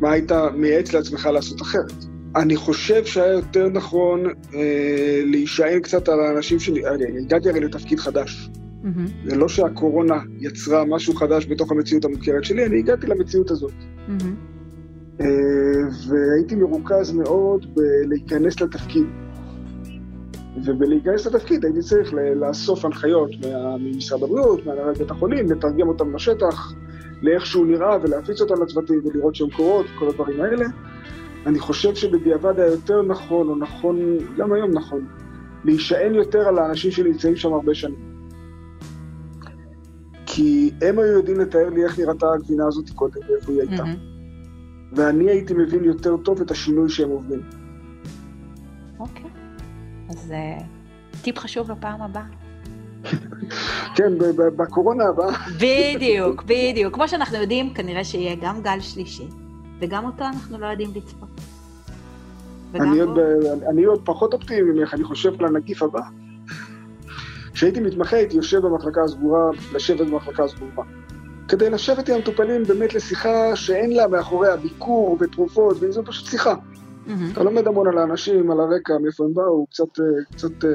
מה 0.00 0.12
היית 0.12 0.32
מייעץ 0.54 0.92
לעצמך 0.92 1.26
לעשות 1.26 1.62
אחרת? 1.62 2.04
אני 2.36 2.56
חושב 2.56 3.04
שהיה 3.04 3.32
יותר 3.32 3.68
נכון 3.68 4.26
אה, 4.26 5.22
להישען 5.24 5.80
קצת 5.80 6.08
על 6.08 6.20
האנשים 6.20 6.58
שלי, 6.58 6.86
אני 6.86 7.04
הגעתי 7.20 7.48
הרי 7.48 7.60
לתפקיד 7.60 8.00
חדש. 8.00 8.50
מהמם, 8.82 9.06
זה 9.24 9.36
לא 9.36 9.48
שהקורונה 9.48 10.18
יצרה 10.40 10.84
משהו 10.84 11.14
חדש 11.14 11.46
בתוך 11.46 11.72
המציאות 11.72 12.04
המוכרת 12.04 12.44
שלי, 12.44 12.66
אני 12.66 12.78
הגעתי 12.78 13.06
למציאות 13.06 13.50
הזאת. 13.50 13.72
מהמם, 14.08 14.34
אה, 15.20 15.26
והייתי 16.08 16.54
מרוכז 16.54 17.12
מאוד 17.12 17.66
בלהיכנס 17.74 18.60
לתפקיד. 18.60 19.06
ובלהיכנס 20.64 21.26
לתפקיד 21.26 21.64
הייתי 21.64 21.80
צריך 21.80 22.14
לאסוף 22.36 22.84
הנחיות 22.84 23.30
מה- 23.42 23.76
ממשרד 23.76 24.22
הבריאות, 24.22 24.66
מהנהלת 24.66 24.98
בית 24.98 25.10
החולים, 25.10 25.50
לתרגם 25.50 25.88
אותם 25.88 26.14
לשטח, 26.14 26.72
לאיך 27.22 27.46
שהוא 27.46 27.66
נראה 27.66 27.96
ולהפיץ 28.02 28.40
אותם 28.40 28.62
לצוותים 28.62 29.00
ולראות 29.04 29.34
שהם 29.34 29.50
קורות, 29.50 29.86
כל 29.98 30.08
הדברים 30.08 30.40
האלה. 30.40 30.66
אני 31.46 31.58
חושב 31.58 31.94
שבדיעבד 31.94 32.60
היה 32.60 32.70
יותר 32.70 33.02
נכון, 33.02 33.48
או 33.48 33.56
נכון, 33.56 33.98
גם 34.36 34.52
היום 34.52 34.70
נכון, 34.70 35.06
להישען 35.64 36.14
יותר 36.14 36.48
על 36.48 36.58
האנשים 36.58 36.90
שנמצאים 36.90 37.36
שם 37.36 37.52
הרבה 37.52 37.74
שנים. 37.74 38.16
כי 40.26 40.70
הם 40.82 40.98
היו 40.98 41.12
יודעים 41.12 41.40
לתאר 41.40 41.68
לי 41.70 41.84
איך 41.84 41.98
נראתה 41.98 42.32
הגבינה 42.32 42.66
הזאת 42.66 42.90
קודם 42.90 43.20
ואיפה 43.28 43.52
היא 43.52 43.60
הייתה. 43.60 43.84
מהמם. 43.84 43.96
ואני 44.92 45.30
הייתי 45.30 45.54
מבין 45.54 45.84
יותר 45.84 46.16
טוב 46.16 46.40
את 46.40 46.50
השינוי 46.50 46.88
שהם 46.88 47.08
עוברים. 47.10 47.40
אז 50.08 50.32
אה, 50.32 50.58
טיפ 51.22 51.38
חשוב 51.38 51.70
לפעם 51.70 52.02
הבאה. 52.02 52.24
כן, 53.94 54.12
בקורונה 54.36 55.04
הבאה, 55.04 55.36
בדיוק, 55.56 56.42
בדיוק. 56.42 56.94
כמו 56.94 57.08
שאנחנו 57.08 57.36
יודעים, 57.36 57.74
כנראה 57.74 58.04
שיהיה 58.04 58.36
גם 58.42 58.62
גל 58.62 58.80
שלישי, 58.80 59.28
וגם 59.80 60.04
אותו 60.04 60.24
אנחנו 60.24 60.58
לא 60.58 60.66
יודעים 60.66 60.90
לצפות. 60.94 61.28
אני 62.74 63.00
עוד, 63.00 63.18
אני 63.70 63.84
עוד 63.84 64.00
פחות 64.04 64.34
אופטימי 64.34 64.72
ממך, 64.72 64.94
אני 64.94 65.04
חושב 65.04 65.32
על 65.38 65.46
הנגיף 65.46 65.82
הבא. 65.82 66.00
כשהייתי 67.52 67.80
מתמחה 67.80 68.16
הייתי 68.16 68.36
יושב 68.36 68.58
במחלקה 68.58 69.04
הסגורה, 69.04 69.50
לשבת 69.74 70.06
במחלקה 70.06 70.44
הסגורה. 70.44 70.84
כדי 71.48 71.70
לשבת 71.70 72.08
עם 72.08 72.14
המטופלים 72.14 72.64
באמת 72.64 72.94
לשיחה 72.94 73.56
שאין 73.56 73.92
לה 73.92 74.08
מאחוריה 74.08 74.56
ביקור 74.56 75.16
ותרופות, 75.20 75.76
וזו 75.80 76.04
פשוט 76.04 76.26
שיחה. 76.26 76.54
מהמם. 77.06 77.30
אתה 77.32 77.42
לומד 77.42 77.66
המון 77.66 77.88
על 77.88 77.98
האנשים, 77.98 78.50
על 78.50 78.60
הרקע, 78.60 78.98
מאיפה 79.02 79.24
הם 79.24 79.34
באו, 79.34 79.66
קצת, 79.66 80.00
אה, 80.00 80.04
קצת, 80.32 80.64
אה, 80.64 80.70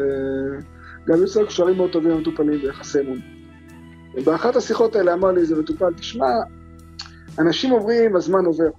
גם 1.08 1.18
יוצר 1.22 1.46
קשרים 1.46 1.78
מאוד 1.78 1.92
טובים 1.92 2.12
עם 2.12 2.18
המטופלים 2.18 2.60
ויחסי 2.64 3.00
אמון. 3.00 3.20
באחת 4.26 4.56
השיחות 4.56 4.96
האלה 4.96 5.14
אמר 5.14 5.32
לי 5.32 5.42
איזה 5.42 5.56
מטופל, 5.56 5.94
תשמע, 5.94 6.26
אנשים 7.40 7.72
עוברים, 7.72 8.16
הזמן 8.16 8.46
עובר. 8.46 8.70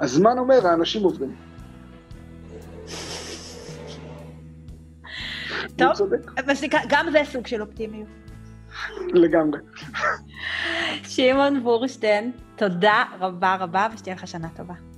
הזמן 0.00 0.38
אומר, 0.38 0.66
האנשים 0.66 1.02
עוברים. 1.02 1.34
טוב. 5.76 6.10
גם 6.88 7.06
זה 7.12 7.20
סוג 7.24 7.46
של 7.46 7.62
אופטימיות. 7.62 8.08
לגמרי. 9.12 9.58
שמעון 11.04 11.62
בורשטיין, 11.62 12.32
תודה 12.56 13.04
רבה 13.20 13.56
רבה, 13.56 13.88
ושתהיה 13.94 14.16
לך 14.16 14.26
שנה 14.26 14.48
טובה. 14.56 14.93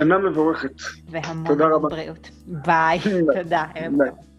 שנה 0.00 0.18
מבורכת. 0.18 0.72
והמון 1.10 1.46
תודה 1.46 1.66
רבה. 1.66 1.88
בריאות. 1.88 2.30
ביי. 2.46 2.98
תודה, 3.42 3.64
ערב. 3.74 3.92
טוב. 3.92 4.31